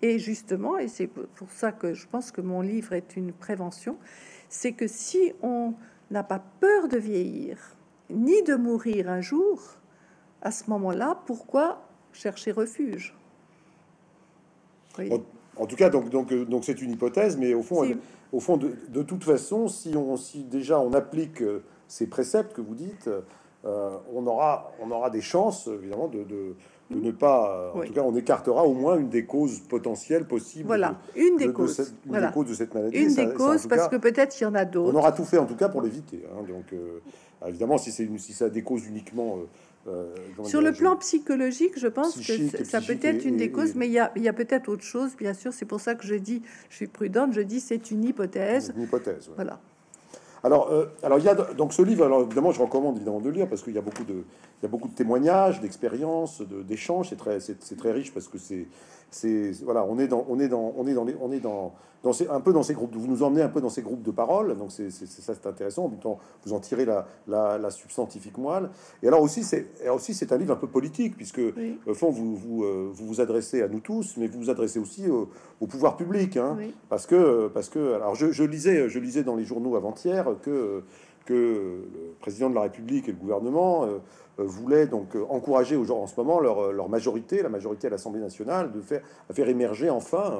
[0.05, 3.97] et justement, et c'est pour ça que je pense que mon livre est une prévention,
[4.51, 5.73] c'est que si on
[6.11, 7.57] n'a pas peur de vieillir,
[8.11, 9.63] ni de mourir un jour,
[10.43, 13.17] à ce moment-là, pourquoi chercher refuge?
[15.57, 17.91] En tout cas, donc donc euh, donc c'est une hypothèse, mais au fond,
[18.31, 22.53] au fond, de, de, toute façon, si on si déjà on applique euh, ces préceptes
[22.53, 23.09] que vous dites,
[23.65, 26.57] euh, on aura on aura des chances évidemment de, de,
[26.95, 27.73] de ne pas.
[27.75, 30.67] En tout cas, on écartera au moins une des causes potentielles possibles.
[30.67, 31.75] Voilà, une des causes.
[31.75, 32.97] Cette, une des causes de cette maladie.
[32.97, 34.95] Une des causes, parce que peut-être il y en a d'autres.
[34.95, 36.23] On aura tout fait en tout cas pour l'éviter.
[36.33, 36.75] Hein, donc,
[37.47, 39.39] évidemment, si c'est si ça des causes uniquement
[39.87, 40.15] euh,
[40.45, 43.93] Sur le plan psychologique, je pense que ça peut être une des causes, mais il
[43.93, 45.53] y a, peut-être autre chose, bien sûr.
[45.53, 48.73] C'est pour ça que je dis, je suis prudente, je dis c'est une hypothèse.
[48.77, 49.31] Une hypothèse.
[49.35, 49.61] Voilà.
[50.45, 52.05] Alors, euh, alors il y a donc ce livre.
[52.05, 54.25] Alors évidemment, je recommande évidemment de le lire parce qu'il y a beaucoup de,
[54.95, 57.09] témoignages, d'expériences, d'échanges.
[57.09, 58.67] C'est c'est très riche parce que c'est
[59.11, 61.73] c'est voilà, on est dans, on est dans, on est dans les, on est dans,
[62.03, 62.95] dans ces, un peu dans ces groupes.
[62.95, 65.87] Vous nous emmenez un peu dans ces groupes de parole, donc c'est ça, c'est intéressant.
[65.87, 68.71] En même temps, vous en tirez la, la, la substantifique moelle.
[69.03, 71.43] Et alors aussi, c'est aussi c'est un livre un peu politique puisque
[71.87, 74.79] au fond vous vous, euh, vous vous adressez à nous tous, mais vous vous adressez
[74.79, 75.29] aussi au,
[75.67, 76.59] pouvoir public, hein,
[76.91, 80.83] parce que parce que alors je, je, lisais je lisais dans les journaux avant-hier que
[81.25, 83.99] que le président de la République et le gouvernement euh,
[84.39, 87.91] voulaient donc euh, encourager aux gens en ce moment leur, leur majorité, la majorité à
[87.91, 90.39] l'Assemblée nationale, de faire, à faire émerger enfin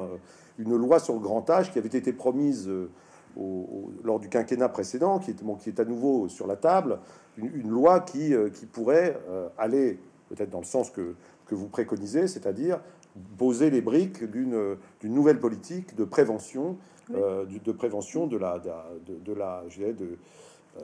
[0.57, 2.69] une loi sur le grand âge qui avait été promise
[4.03, 6.99] lors du quinquennat précédent, qui est, bon, qui est à nouveau sur la table,
[7.37, 9.19] une, loi qui, qui pourrait
[9.57, 11.15] aller peut-être dans le sens que,
[11.45, 12.79] que vous préconisez, c'est-à-dire
[13.37, 16.77] poser les briques d'une nouvelle politique de prévention,
[17.09, 20.17] de prévention de la, de, de la, je dirais, de,
[20.77, 20.81] euh,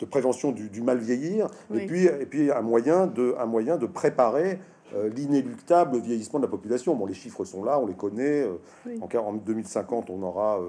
[0.00, 3.86] de prévention du, mal vieillir, et, puis, et puis un moyen de, un moyen de
[3.86, 4.58] préparer
[4.94, 6.94] euh, l'inéluctable vieillissement de la population.
[6.94, 8.42] Bon, les chiffres sont là, on les connaît.
[8.42, 10.60] Euh, en, en, 2050, on aura...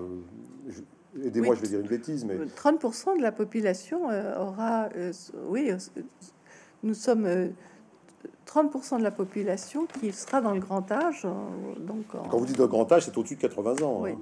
[1.24, 2.36] Aidez-moi, je vais dire une bêtise, mais...
[2.36, 4.10] 30% de la population
[4.40, 4.90] aura...
[5.48, 5.72] oui,
[6.84, 7.54] nous sommes...
[8.48, 11.28] 30% de la population qui sera dans le grand âge.
[11.80, 14.06] Donc Quand vous dites de grand âge, c'est au-dessus de 80 ans.
[14.06, 14.18] Hein.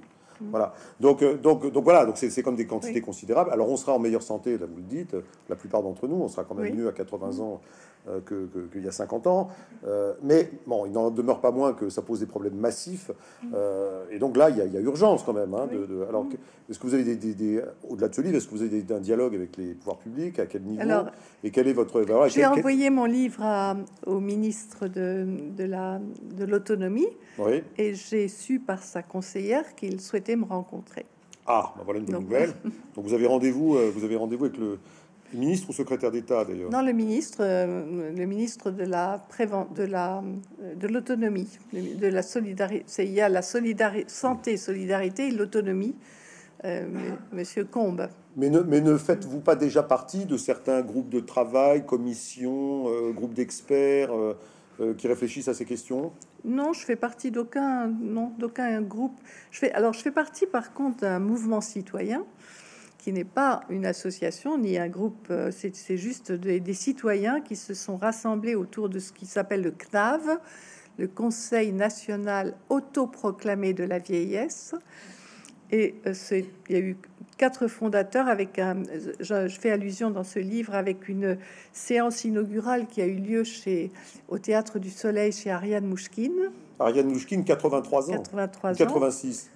[0.50, 0.74] Voilà.
[1.00, 3.52] Donc, euh, donc, donc voilà, donc c'est comme des quantités considérables.
[3.52, 5.16] Alors on sera en meilleure santé, là vous le dites,
[5.50, 7.62] la plupart d'entre nous, on sera quand même mieux à 80 ans
[8.10, 8.20] euh,
[8.74, 9.48] qu'il y a 50 ans.
[9.88, 13.12] Euh, mais bon, il n'en demeure pas moins que ça pose des problèmes massifs.
[13.54, 15.54] Euh, et donc là, il y, a, urgence quand même.
[15.54, 16.26] Hein, de, alors,
[16.70, 19.36] est-ce que vous avez des, au-delà de ce livre, est-ce que vous avez un dialogue
[19.36, 20.38] avec les pouvoirs publics?
[20.38, 20.82] À quel niveau?
[20.82, 21.06] Alors,
[21.46, 25.26] Et quel est votre J'ai envoyé mon livre au ministre de,
[25.56, 27.08] de la de l'autonomie.
[27.78, 31.06] Et j'ai su par sa conseillère qu'il souhaitait me rencontrer.
[31.48, 32.54] Ah, bah voilà une bonne nouvelle.
[32.96, 34.80] Donc vous avez rendez-vous, vous avez rendez-vous avec le
[35.34, 36.70] ministre ou secrétaire d'État d'ailleurs?
[36.70, 39.26] Non, le ministre, euh, le ministre de la
[39.76, 40.24] de la
[40.76, 43.06] de l'autonomie, de la solidarité.
[43.06, 45.96] Il y a la solidarité, santé, solidarité et l'autonomie.
[46.66, 46.86] Euh,
[47.34, 48.08] Monsieur Combe.
[48.38, 53.12] Mais ne, mais ne faites-vous pas déjà partie de certains groupes de travail, commissions, euh,
[53.12, 54.12] groupes d'experts
[54.98, 56.14] qui réfléchissent à ces questions?
[56.46, 59.18] Non, je fais partie d'aucun non d'aucun groupe.
[59.52, 62.26] Je fais alors je fais partie par contre d'un mouvement citoyen
[63.04, 67.74] qui n'est pas une association ni un groupe, euh, c'est juste des, citoyens qui se
[67.74, 70.40] sont rassemblés autour de ce qui s'appelle le CNAV,
[70.98, 74.74] le Conseil national autoproclamé de la vieillesse.
[75.70, 76.14] Et euh,
[76.70, 76.96] il y a eu
[77.38, 78.84] quatre fondateurs avec un,
[79.20, 81.38] je, je, fais allusion dans ce livre avec une
[81.74, 83.92] séance inaugurale qui a eu lieu chez
[84.30, 86.52] au Théâtre du Soleil chez Ariane Mouchkine.
[86.80, 88.14] Ariane Mouchkine, 83 ans.
[88.14, 89.50] 83 86.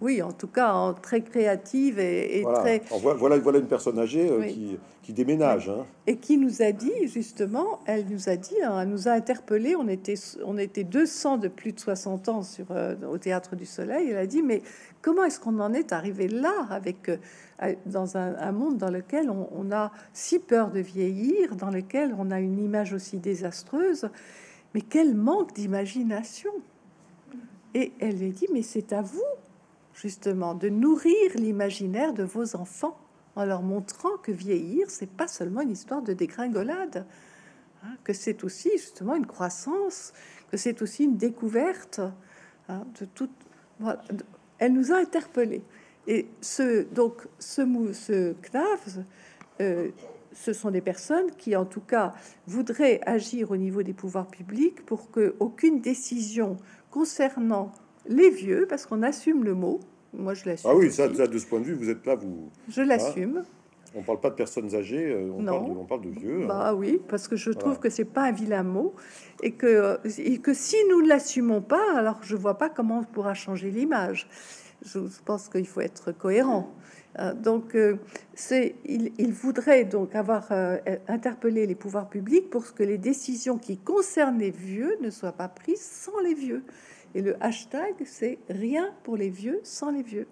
[0.00, 2.82] Oui, en tout cas, très créative et, très.
[2.90, 5.68] Voilà, voilà une personne âgée euh, qui, qui, déménage.
[5.68, 5.86] Hein.
[6.08, 9.76] Et qui nous a dit, justement, elle nous a dit, hein, elle nous a interpellés.
[9.76, 13.64] On était, on était 200 de plus de 60 ans sur, euh, au Théâtre du
[13.64, 14.10] Soleil.
[14.10, 14.62] Elle a dit Mais
[15.00, 17.16] comment est-ce qu'on en est arrivé là, avec, euh,
[17.86, 22.32] dans un, monde dans lequel on, on a si peur de vieillir, dans lequel on
[22.32, 24.08] a une image aussi désastreuse?
[24.74, 26.50] Mais quel manque d'imagination
[27.74, 29.22] Et elle lui a dit Mais c'est à vous
[30.02, 32.98] justement, de nourrir l'imaginaire de vos enfants
[33.36, 37.06] en leur montrant que vieillir, c'est pas seulement une histoire de dégringolade,
[37.84, 40.12] hein, que c'est aussi justement une croissance,
[40.50, 42.00] que c'est aussi une découverte
[42.68, 43.30] hein, de toute.
[44.58, 45.62] Elle nous a interpellés.
[46.08, 49.04] Et ce, donc, ce, ce CNAV,
[49.60, 49.90] euh,
[50.34, 52.12] ce sont des personnes qui, en tout cas,
[52.46, 56.56] voudraient agir au niveau des pouvoirs publics pour que aucune décision
[56.90, 57.72] concernant
[58.06, 59.80] les vieux, parce qu'on assume le mot.
[60.12, 60.70] Moi, je l'assume.
[60.70, 62.50] Ah oui, ça, de ce point de vue, vous êtes là, vous.
[62.68, 63.44] Je l'assume.
[63.94, 66.42] On On parle pas de personnes âgées, euh, on, Parle, de, on parle de vieux.
[66.42, 66.46] Hein.
[66.46, 68.94] Bah oui, parce que je trouve que c'est pas un vilain mot
[69.42, 73.04] et que, et que si nous ne l'assumons pas, alors je vois pas comment on
[73.04, 74.28] pourra changer l'image.
[74.84, 76.72] Je pense qu'il faut être cohérent.
[77.18, 77.96] Euh, donc, euh,
[78.34, 80.50] c'est, il, il, voudrait donc avoir
[81.08, 85.48] interpellé les pouvoirs publics pour que les décisions qui concernent les vieux ne soient pas
[85.48, 86.62] prises sans les vieux.
[87.14, 90.26] Et le hashtag, c'est rien pour les vieux sans les vieux.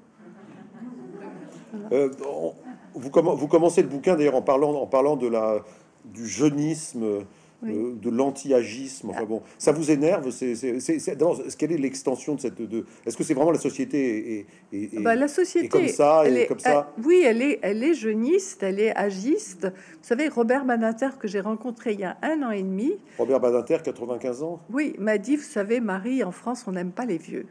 [1.93, 2.11] Euh,
[2.95, 5.64] vous, commencez le bouquin d'ailleurs en parlant, en parlant de la,
[6.05, 7.24] du jeunisme
[7.63, 9.11] de l'anti-agisme.
[9.11, 10.55] Enfin bon, ça vous énerve C'est
[11.59, 15.29] quelle est l'extension de cette de Est-ce que c'est vraiment la société et, bah, la
[15.29, 16.93] société comme ça elle est, comme ça?
[17.05, 19.65] Oui, elle est elle est jeuniste, elle est agiste.
[19.65, 22.93] Vous savez, Robert Badinter que j'ai rencontré il y a un an et demi.
[23.19, 24.61] Robert Badinter, 95 ans?
[24.73, 27.47] Oui, m'a dit, vous savez, Marie, en France, on n'aime pas les vieux.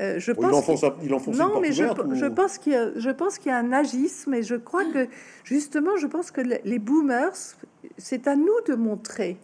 [0.00, 2.90] Euh, je pense il enfonce, il enfonce non, mais je, je, pense qu'il y a,
[2.96, 5.06] je pense qu'il y a un agisme et je crois que
[5.44, 7.36] justement, je pense que les boomers,
[7.98, 9.38] c'est à nous de montrer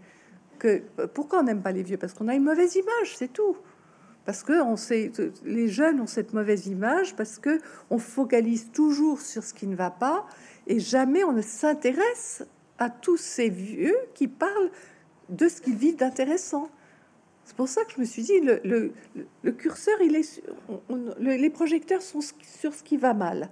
[0.59, 0.83] que
[1.15, 1.97] pourquoi on n'aime pas les vieux?
[1.97, 3.57] Parce qu'on a une mauvaise image, c'est tout.
[4.27, 5.11] Parce que on sait,
[5.45, 9.75] les jeunes ont cette mauvaise image parce que on focalise toujours sur ce qui ne
[9.75, 10.27] va pas
[10.67, 12.45] et jamais on ne s'intéresse
[12.79, 14.71] à tous ces vieux qui parlent
[15.31, 16.71] de ce qu'ils vivent d'intéressant.
[17.45, 18.93] C'est pour ça que je me suis dit, le,
[19.53, 20.43] curseur, il est,
[21.19, 23.51] les projecteurs sont sur ce qui va mal,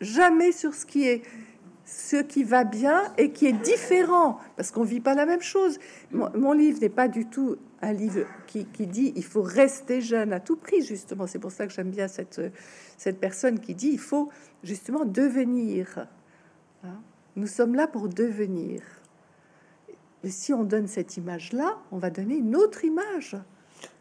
[0.00, 1.22] jamais sur ce qui est,
[1.88, 5.78] ce qui va bien et qui est différent, parce qu'on vit pas la même chose.
[6.12, 10.34] Mon, livre n'est pas du tout un livre qui, qui, dit il faut rester jeune
[10.34, 11.26] à tout prix, justement.
[11.26, 12.42] C'est pour ça que j'aime bien cette,
[12.98, 14.28] cette personne qui dit il faut
[14.62, 16.06] justement devenir.
[16.84, 17.00] Hein?
[17.36, 18.82] Nous sommes là pour devenir.
[20.24, 23.34] Et si on donne cette image-là, on va donner une autre image.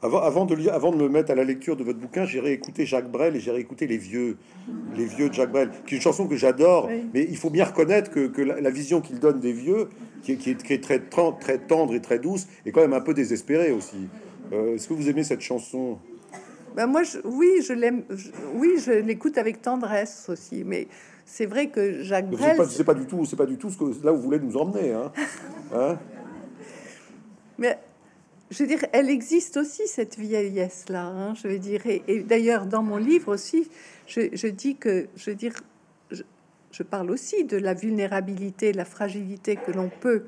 [0.02, 2.86] Avant, avant, de avant de me mettre à la lecture de votre bouquin, j'ai réécouté
[2.86, 4.38] Jacques Brel et j'ai réécouté Les Vieux,
[4.96, 6.90] Les Vieux de Jacques Brel, qui est une chanson que j'adore.
[7.14, 9.90] Mais il faut bien reconnaître que, la, vision qu'il donne des vieux,
[10.24, 14.08] qui est, très, très tendre et très douce, est quand même un peu désespérée aussi.
[14.54, 15.98] Euh, est-ce que vous aimez cette chanson?
[16.76, 18.04] Ben moi, oui, je l'aime.
[18.54, 20.64] Oui, je l'écoute avec tendresse aussi.
[20.64, 20.88] Mais
[21.26, 22.56] c'est vrai que Jacques Brel.
[22.70, 24.58] C'est pas, du tout, c'est pas du tout ce que là où vous voulez nous
[24.58, 25.12] emmener, hein,
[25.74, 25.98] hein?
[28.50, 31.06] Je veux dire, elle existe aussi cette vieillesse-là.
[31.06, 33.70] Hein, je veux dire, et, d'ailleurs dans mon livre aussi,
[34.08, 35.54] je, dis que, je veux dire,
[36.72, 40.24] je, parle aussi de la vulnérabilité, la fragilité que l'on peut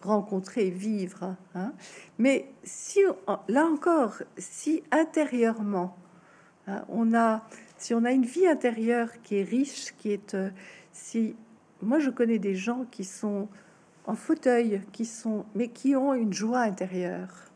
[0.00, 1.36] rencontrer, vivre.
[1.54, 1.72] Hein.
[2.18, 3.00] Mais si
[3.48, 5.96] là encore, si intérieurement
[6.68, 7.42] hein, on a,
[7.76, 10.50] si on a une vie intérieure qui est riche, qui est, euh,
[10.92, 11.34] si
[11.82, 13.48] moi je connais des gens qui sont
[14.06, 17.47] en fauteuil, qui sont, mais qui ont une joie intérieure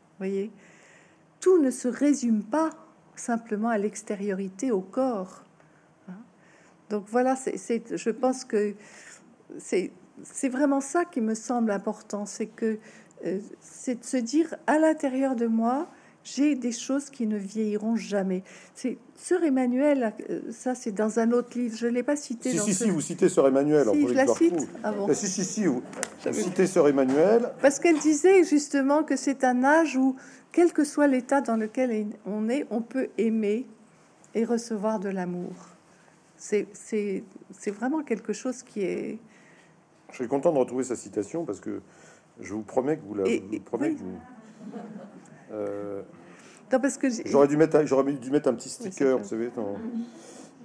[1.40, 2.70] Tout ne se résume pas
[3.16, 5.44] simplement à l'extériorité, au corps.
[6.08, 6.16] Hein.
[6.90, 8.74] Donc voilà, c'est, je pense que
[9.58, 9.92] c'est,
[10.48, 12.78] vraiment ça qui me semble important, c'est que
[13.24, 15.88] euh, c'est de se dire à l'intérieur de moi,
[16.24, 18.42] j'ai des choses qui ne vieilliront jamais.
[18.74, 22.50] C'est Sœur Emmanuel, euh, ça c'est dans un autre livre, je ne l'ai pas cité.
[22.50, 23.86] Si, si, si, vous citez Sœur Emmanuel.
[23.92, 25.82] Si, je la cite ah Si, si, si, vous,
[26.32, 27.50] citez Sœur Emmanuel.
[27.60, 30.16] Parce qu'elle disait justement que c'est un âge où,
[30.52, 33.66] quel que soit l'état dans lequel on est, on peut aimer
[34.34, 35.52] et recevoir de l'amour.
[36.36, 36.66] C'est
[37.70, 39.18] vraiment quelque chose qui est...
[40.10, 41.80] Je suis content de retrouver sa citation parce que
[42.40, 43.24] je vous promets que vous la...
[43.24, 44.18] vous promets que vous...
[45.52, 46.02] Euh,
[46.72, 49.50] non, parce que j'aurais dû mettre, j'aurais dû mettre un petit sticker, vous savez.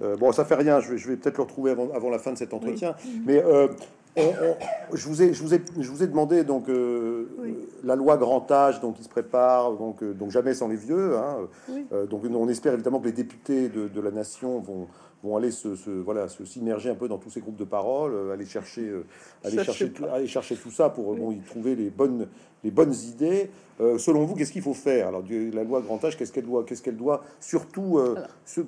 [0.00, 0.80] Euh, bon, ça fait rien.
[0.80, 2.94] Je vais, je vais peut-être le retrouver avant, avant, la fin de cet entretien.
[3.26, 3.68] Mais euh,
[4.16, 6.68] je, vous ai, je, vous ai, je vous ai demandé donc
[7.84, 11.16] la loi grand âge, donc qui se prépare, donc, donc jamais sans les vieux.
[11.16, 11.48] Hein.
[12.08, 14.86] donc on espère évidemment que les députés de, de la nation vont
[15.22, 18.32] vont aller se, voilà se s'immerger un peu dans tous ces groupes de parole, euh,
[18.32, 19.04] aller chercher euh,
[19.44, 22.28] aller chercher tout, aller chercher tout ça pour bon, y trouver les bonnes
[22.64, 23.50] les bonnes idées.
[23.80, 25.06] Euh, selon vous, qu'est-ce qu'il faut faire?
[25.08, 28.00] Alors la loi grand âge, qu'est-ce qu'elle doit qu'est-ce qu'elle doit surtout
[28.44, 28.66] sur,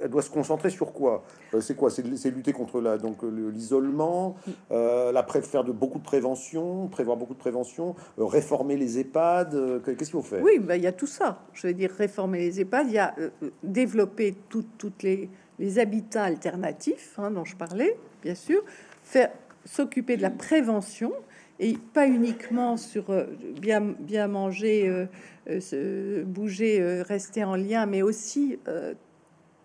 [0.00, 1.24] elle doit se concentrer sur quoi?
[1.60, 1.90] C'est quoi?
[1.90, 4.36] C'est lutter contre la donc l'isolement,
[4.70, 9.82] la pré faire de beaucoup de prévention, prévoir beaucoup de prévention, réformer les EHPAD.
[9.84, 10.42] qu'est-ce qu'il faut faire?
[10.42, 11.40] Oui, ben, il y a tout ça.
[11.52, 13.16] Je veux dire réformer les EHPAD, il y a
[13.64, 15.28] développer toutes les
[15.58, 18.62] les habitats alternatifs hein, dont je parlais, bien sûr,
[19.02, 19.30] faire
[19.64, 21.12] s'occuper de la prévention
[21.58, 23.24] et pas uniquement sur euh,
[23.60, 25.06] bien, bien manger, euh,
[25.48, 28.58] euh, bouger, rester en lien, mais aussi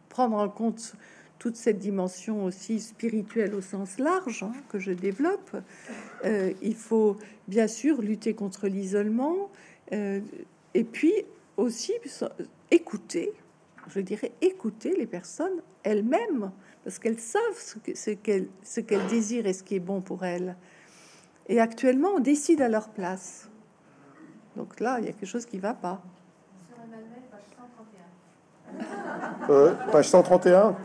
[0.09, 0.95] prendre en compte
[1.39, 5.57] toute cette dimension aussi spirituelle au sens large hein, que je développe.
[6.61, 7.17] il faut
[7.47, 9.49] bien sûr lutter contre l'isolement
[9.91, 11.13] et puis
[11.57, 11.93] aussi
[12.69, 13.33] écouter
[13.89, 16.51] je dirais, écouter les personnes elles-mêmes,
[16.83, 20.55] parce qu'elles savent ce qu'elles désirent et ce qui est bon pour elles.
[21.47, 23.49] Et actuellement, on décide à leur place.
[24.55, 26.01] Donc là, il y a quelque chose qui va pas.
[29.49, 30.75] Euh, page 131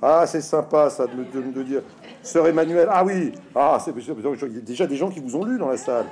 [0.00, 1.82] Ah, c'est sympa ça de me, de, dire.
[2.22, 3.94] Sœur Emmanuel, ah oui, ah, c'est
[4.64, 6.06] déjà des gens qui vous ont lu dans la salle.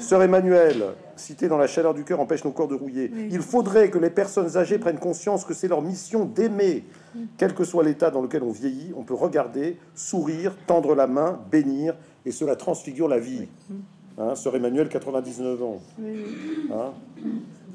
[0.00, 0.84] Sœur Emmanuel,
[1.16, 3.10] cité dans la chaleur du cœur, empêche nos corps de rouiller.
[3.30, 6.84] Il faudrait que les personnes âgées prennent conscience que c'est leur mission d'aimer.
[7.36, 11.40] Quel que soit l'état dans lequel on vieillit, on peut regarder, sourire, tendre la main,
[11.50, 13.48] bénir, et cela transfigure la vie.
[14.18, 15.80] Hein, Sœur Emmanuel, 99 ans.
[16.72, 16.92] Hein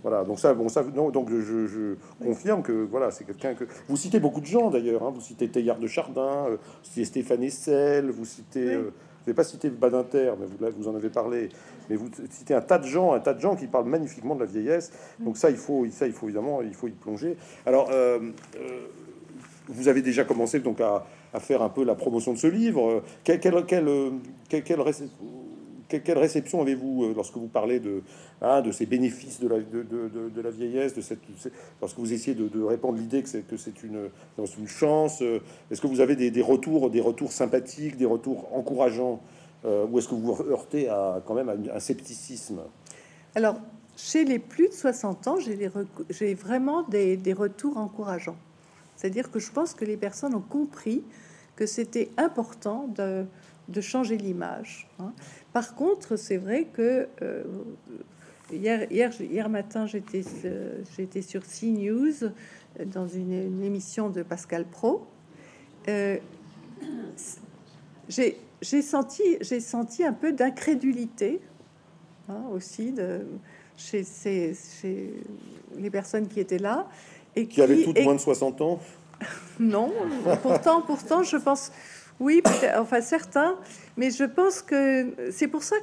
[0.05, 3.97] voilà, donc ça, bon, ça, non, donc je, confirme que voilà, c'est quelqu'un que vous
[3.97, 5.01] citez beaucoup de gens d'ailleurs.
[5.01, 8.93] Hein, vous citez Teilhard de Chardin, euh, vous citez Stéphane Essel, vous citez, euh,
[9.25, 11.49] vous n'avez pas cité Badinter, mais vous, vous en avez parlé.
[11.89, 14.41] Mais vous citez un tas de gens, un tas de gens qui parlent magnifiquement de
[14.41, 14.91] la vieillesse.
[15.19, 17.35] Donc ça, il faut, ça, il faut évidemment, il faut y plonger.
[17.65, 18.19] Alors, euh,
[19.67, 21.05] vous avez déjà commencé donc à,
[21.39, 23.03] faire un peu la promotion de ce livre.
[23.23, 24.81] Quelle, quelle, quelle, quelle
[25.87, 28.01] quelle réception avez-vous euh, lorsque vous parlez de,
[28.41, 31.19] hein, de ces bénéfices de la, de, la vieillesse, de cette,
[31.81, 35.39] lorsque vous essayez de, répandre l'idée que c'est, que c'est une, une chance euh,
[35.71, 39.21] Est-ce que vous avez des, retours, des retours sympathiques, des retours encourageants
[39.65, 42.61] euh, Ou est-ce que vous heurtez à, quand même à un scepticisme?
[43.35, 43.55] Alors,
[43.97, 45.37] chez les plus de 60 ans,
[46.09, 48.37] j'ai vraiment des, des retours encourageants.
[48.95, 51.03] C'est-à-dire que je pense que les personnes ont compris
[51.55, 53.25] que c'était important de,
[53.67, 54.87] de changer l'image.
[54.99, 55.13] Hein.
[55.55, 57.43] Par contre, c'est vrai que euh,
[58.51, 62.29] hier, hier, hier matin, j'étais euh, j'étais sur CNews euh,
[62.85, 65.07] dans une, émission de Pascal Pro.
[68.09, 71.39] j'ai senti, j'ai senti un peu d'incrédulité
[72.27, 73.25] hein, aussi de,
[73.77, 75.13] chez, chez,
[75.77, 76.89] les personnes qui étaient là
[77.33, 78.81] et qui, avaient toutes moins de 60 ans.
[79.61, 79.93] non,
[80.41, 81.71] pourtant, pourtant, je pense
[82.19, 82.41] oui,
[82.77, 83.57] enfin certains,
[83.97, 85.75] mais je pense que c'est pour ça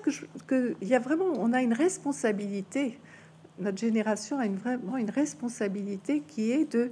[0.47, 2.99] que il y a vraiment, on a une responsabilité.
[3.59, 6.91] Notre génération a une, vraiment une responsabilité qui est de,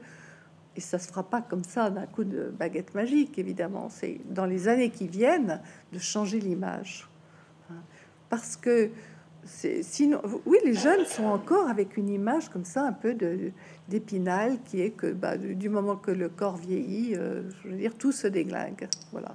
[0.76, 3.88] et ça se fera pas comme ça d'un coup de baguette magique, évidemment.
[3.88, 5.60] C'est dans les années qui viennent
[5.92, 7.08] de changer l'image,
[8.28, 8.90] parce que
[9.44, 13.16] sinon, oui, les jeunes sont encore avec une image comme ça, un peu
[13.88, 17.94] d'épinal, qui est que bah, du moment que le corps vieillit, euh, je veux dire,
[17.94, 18.88] tout se déglingue.
[19.12, 19.34] Voilà.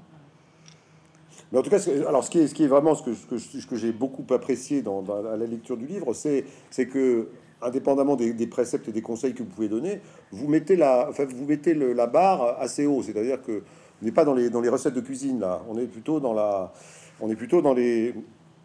[1.51, 5.03] Mais en tout cas, alors ce qui est, vraiment ce que, j'ai beaucoup apprécié dans,
[5.23, 6.45] la lecture du livre, c'est
[6.87, 7.29] que
[7.61, 10.01] indépendamment des, préceptes et des conseils que vous pouvez donner,
[10.31, 13.01] vous mettez la, enfin, vous mettez la barre assez haut.
[13.03, 13.63] C'est-à-dire que
[14.01, 16.73] n'est pas dans les, dans les recettes de cuisine là, on est plutôt dans la,
[17.21, 18.13] on est plutôt dans les,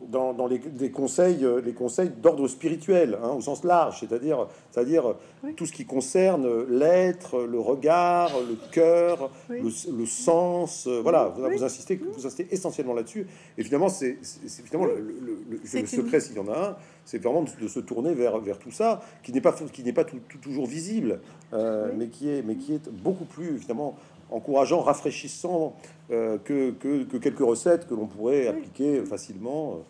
[0.09, 5.15] dans, les, conseils, euh, les conseils d'ordre spirituel, hein, au sens large, c'est-à-dire, c'est-à-dire
[5.57, 10.87] tout ce qui concerne l'être, le regard, le cœur, le, sens.
[10.87, 13.27] Euh, voilà, vous, insistez, vous insistez essentiellement là-dessus.
[13.59, 14.19] Et finalement, c'est
[14.65, 18.59] finalement le, secret, s'il y en a un, c'est vraiment de, se tourner vers, vers
[18.59, 21.21] tout ça, qui n'est pas, qui n'est pas toujours visible,
[21.53, 23.97] euh, mais qui est, mais qui est beaucoup plus finalement
[24.31, 25.74] encourageant, rafraîchissant
[26.11, 29.85] euh, que, que, quelques recettes que l'on pourrait appliquer facilement.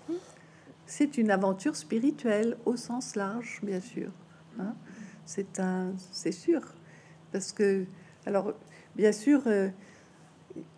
[0.86, 4.11] C'est une aventure spirituelle au sens large, bien sûr.
[4.59, 4.74] Hein.
[5.24, 6.61] c'est un, c'est sûr,
[7.32, 7.84] parce que,
[8.26, 8.53] alors,
[8.97, 9.68] bien sûr, euh,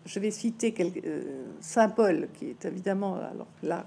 [0.05, 0.73] je vais citer
[1.05, 3.85] euh, Saint Paul, qui est évidemment, alors là,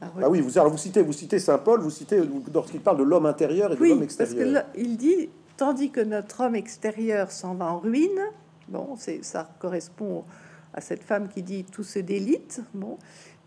[0.00, 2.20] ah oui, vous, vous citez, vous citez Saint Paul, vous citez
[2.52, 4.52] lorsqu'il parle de l'homme intérieur et de l'homme extérieur.
[4.52, 8.20] Parce que il dit, tandis que notre homme extérieur s'en va en ruine,
[8.72, 10.24] Bon, ça correspond
[10.72, 12.62] à cette femme qui dit tout se délite.
[12.72, 12.96] Bon,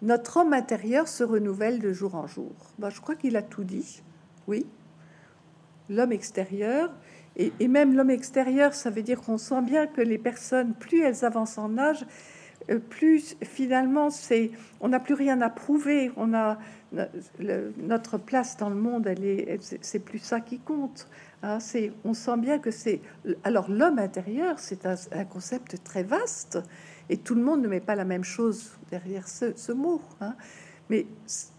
[0.03, 2.53] notre homme intérieur se renouvelle de jour en jour.
[2.77, 4.03] Ben, je crois qu'il a tout dit.
[4.47, 4.67] Oui,
[5.89, 6.91] l'homme extérieur
[7.37, 11.25] et, même l'homme extérieur, ça veut dire qu'on sent bien que les personnes, plus elles
[11.25, 12.05] avancent en âge,
[12.89, 14.51] plus finalement c'est,
[14.81, 16.11] on n'a plus rien à prouver.
[16.17, 16.57] On a
[17.77, 21.07] notre place dans le monde, elle est, c'est plus ça qui compte.
[21.43, 23.01] Hein, c'est, on sent bien que c'est.
[23.43, 26.59] Alors, l'homme intérieur, c'est un, concept très vaste
[27.09, 30.01] et tout le monde ne met pas la même chose derrière ce, mot.
[30.21, 30.35] Hein.
[30.89, 31.05] Mais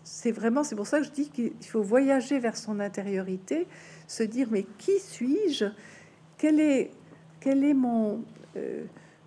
[0.05, 3.67] c'est vraiment, c'est pour ça que je dis qu'il faut voyager vers son intériorité,
[4.07, 5.67] se dire mais qui suis-je?
[6.39, 6.91] Quel est,
[7.41, 8.25] quel est mon,
[8.57, 8.85] euh,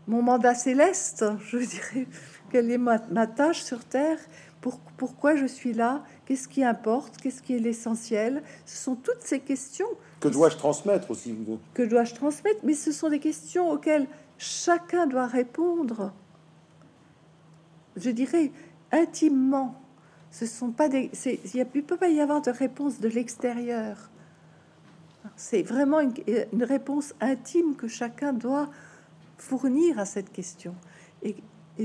[0.10, 2.08] mon mandat céleste Je dirais,
[2.52, 4.20] quelle est ma, ma tâche sur Terre
[4.60, 9.22] pour, Pourquoi je suis là Qu'est-ce qui importe Qu'est-ce qui est l'essentiel Ce sont toutes
[9.22, 9.88] ces questions
[10.20, 11.36] que dois-je transmettre aussi
[11.74, 14.08] Que dois-je transmettre Mais ce sont des questions auxquelles
[14.38, 16.12] chacun doit répondre.
[17.96, 18.52] Je dirais
[18.92, 19.76] intimement.
[20.32, 21.10] Ce sont pas des.
[21.26, 24.10] Il ne peut pas y avoir de réponse de l'extérieur.
[25.36, 26.14] C'est vraiment une,
[26.54, 28.70] une, réponse intime que chacun doit
[29.42, 30.76] fournir à cette question.
[31.24, 31.36] Et,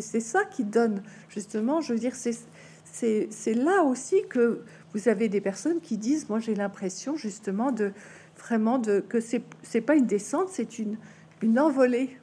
[0.01, 5.41] c'est ça qui donne, justement, je veux dire, c'est là aussi que vous avez des
[5.41, 7.93] personnes qui disent, moi j'ai l'impression justement de,
[8.37, 10.99] vraiment de, que c'est pas une descente, c'est une,
[11.43, 12.19] une envolée.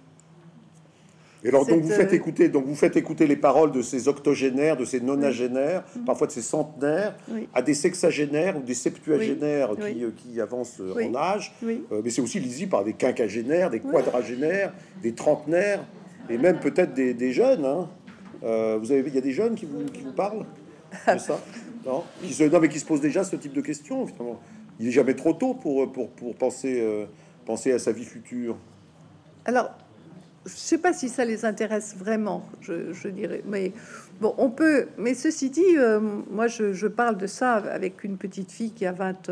[1.44, 4.08] Et alors, donc vous faites euh, écouter, donc vous faites écouter les paroles de ces
[4.08, 7.16] octogénaires, de ces nonagénaires, parfois de ces centenaires,
[7.54, 11.54] à des sexagénaires ou des septuagénaires qui, euh, qui, avancent euh, en âge.
[11.64, 15.84] mais c'est aussi lisible par des quinquagénaires, des quadragénaires, des trentenaires,
[16.30, 17.66] et même peut-être des, jeunes.
[17.66, 17.90] Hein.
[18.42, 20.46] vous avez, il y a des jeunes qui vous, qui vous parlent
[21.08, 21.40] de ça,
[21.86, 24.40] non, qui se, non, mais qui se posent déjà ce type de questions, finalement.
[24.80, 27.06] Il est jamais trop tôt pour, pour, pour penser, euh,
[27.46, 28.58] penser à sa vie future.
[29.46, 29.72] Alors,
[30.46, 33.74] je sais pas si ça les intéresse vraiment, je, dirais, mais
[34.20, 34.88] bon, on peut.
[34.98, 38.92] Mais ceci dit, euh, moi, je, parle de ça avec une petite fille qui a
[38.92, 39.30] 20,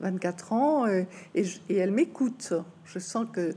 [0.00, 2.52] 24 euh, ans et, et, elle m'écoute.
[2.84, 3.54] Je sens que,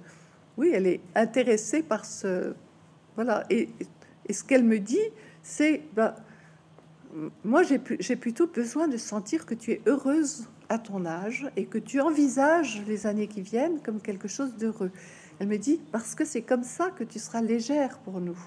[0.57, 2.53] oui, elle est intéressée par ce.
[3.15, 3.43] Voilà.
[3.51, 3.69] Et,
[4.27, 5.11] et ce qu'elle me dit,
[5.43, 5.81] c'est.
[5.95, 6.15] Bah,
[7.43, 7.77] moi, j'ai
[8.15, 12.81] plutôt besoin de sentir que tu es heureuse à ton âge et que tu envisages
[12.87, 14.91] les années qui viennent comme quelque chose d'heureux.
[15.43, 18.37] Elle me dit parce que c'est comme ça que tu seras légère pour nous.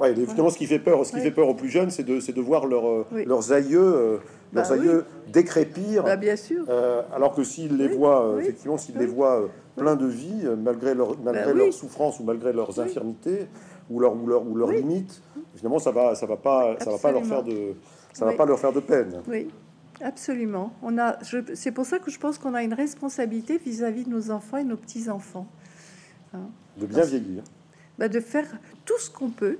[0.00, 2.18] Ouais, évidemment, ce qui fait peur, ce qui fait peur aux plus jeunes, c'est de,
[2.18, 4.16] de voir leur, euh, leurs aïeux, euh,
[4.54, 6.02] leurs bah aïeux décrépir.
[6.02, 6.64] Bah, bien sûr.
[6.70, 11.18] Euh, alors que s'ils les voient, effectivement, s'ils les voient plein de vie, malgré leur,
[11.22, 13.46] malgré bah leur souffrance ou malgré leurs infirmités
[13.90, 15.20] ou leurs ou leur, ou leur limites,
[15.56, 17.74] finalement, ça va, ça va pas, ça va pas leur faire de,
[18.14, 19.20] ça va pas leur faire de peine.
[19.28, 19.46] Oui.
[20.00, 20.72] Absolument.
[20.82, 21.18] On a,
[21.54, 24.64] c'est pour ça que je pense qu'on a une responsabilité vis-à-vis de nos enfants et
[24.64, 25.46] nos petits-enfants.
[26.34, 26.48] Hein.
[26.78, 27.42] de bien vieillir.
[27.98, 28.46] Bah, de faire
[28.84, 29.58] tout ce qu'on peut.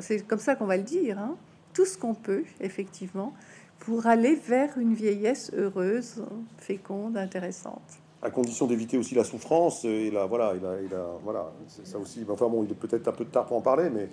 [0.00, 1.18] C'est comme ça qu'on va le dire.
[1.18, 1.36] Hein.
[1.72, 3.32] tout ce qu'on peut, effectivement,
[3.78, 6.24] pour aller vers une vieillesse heureuse,
[6.58, 7.82] féconde, intéressante.
[8.20, 11.52] À condition d'éviter aussi la souffrance et la voilà, il a, il a voilà,
[11.84, 12.26] ça aussi.
[12.28, 14.08] Enfin bon, il est peut-être un peu tard pour en parler, mais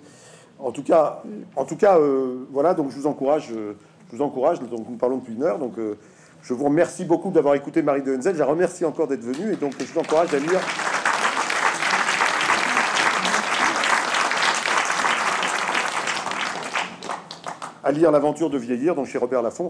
[0.60, 1.22] en tout cas,
[1.56, 2.74] en tout cas, euh, voilà.
[2.74, 3.52] Donc je vous encourage.
[4.08, 5.98] Je vous encourage, donc nous parlons depuis une heure, donc euh,
[6.40, 9.52] je vous remercie beaucoup d'avoir écouté Marie de Henzel, je la remercie encore d'être venue,
[9.52, 10.60] et donc je vous encourage à lire...
[17.86, 19.64] à lire L'aventure de vieillir, donc chez Robert Laffont.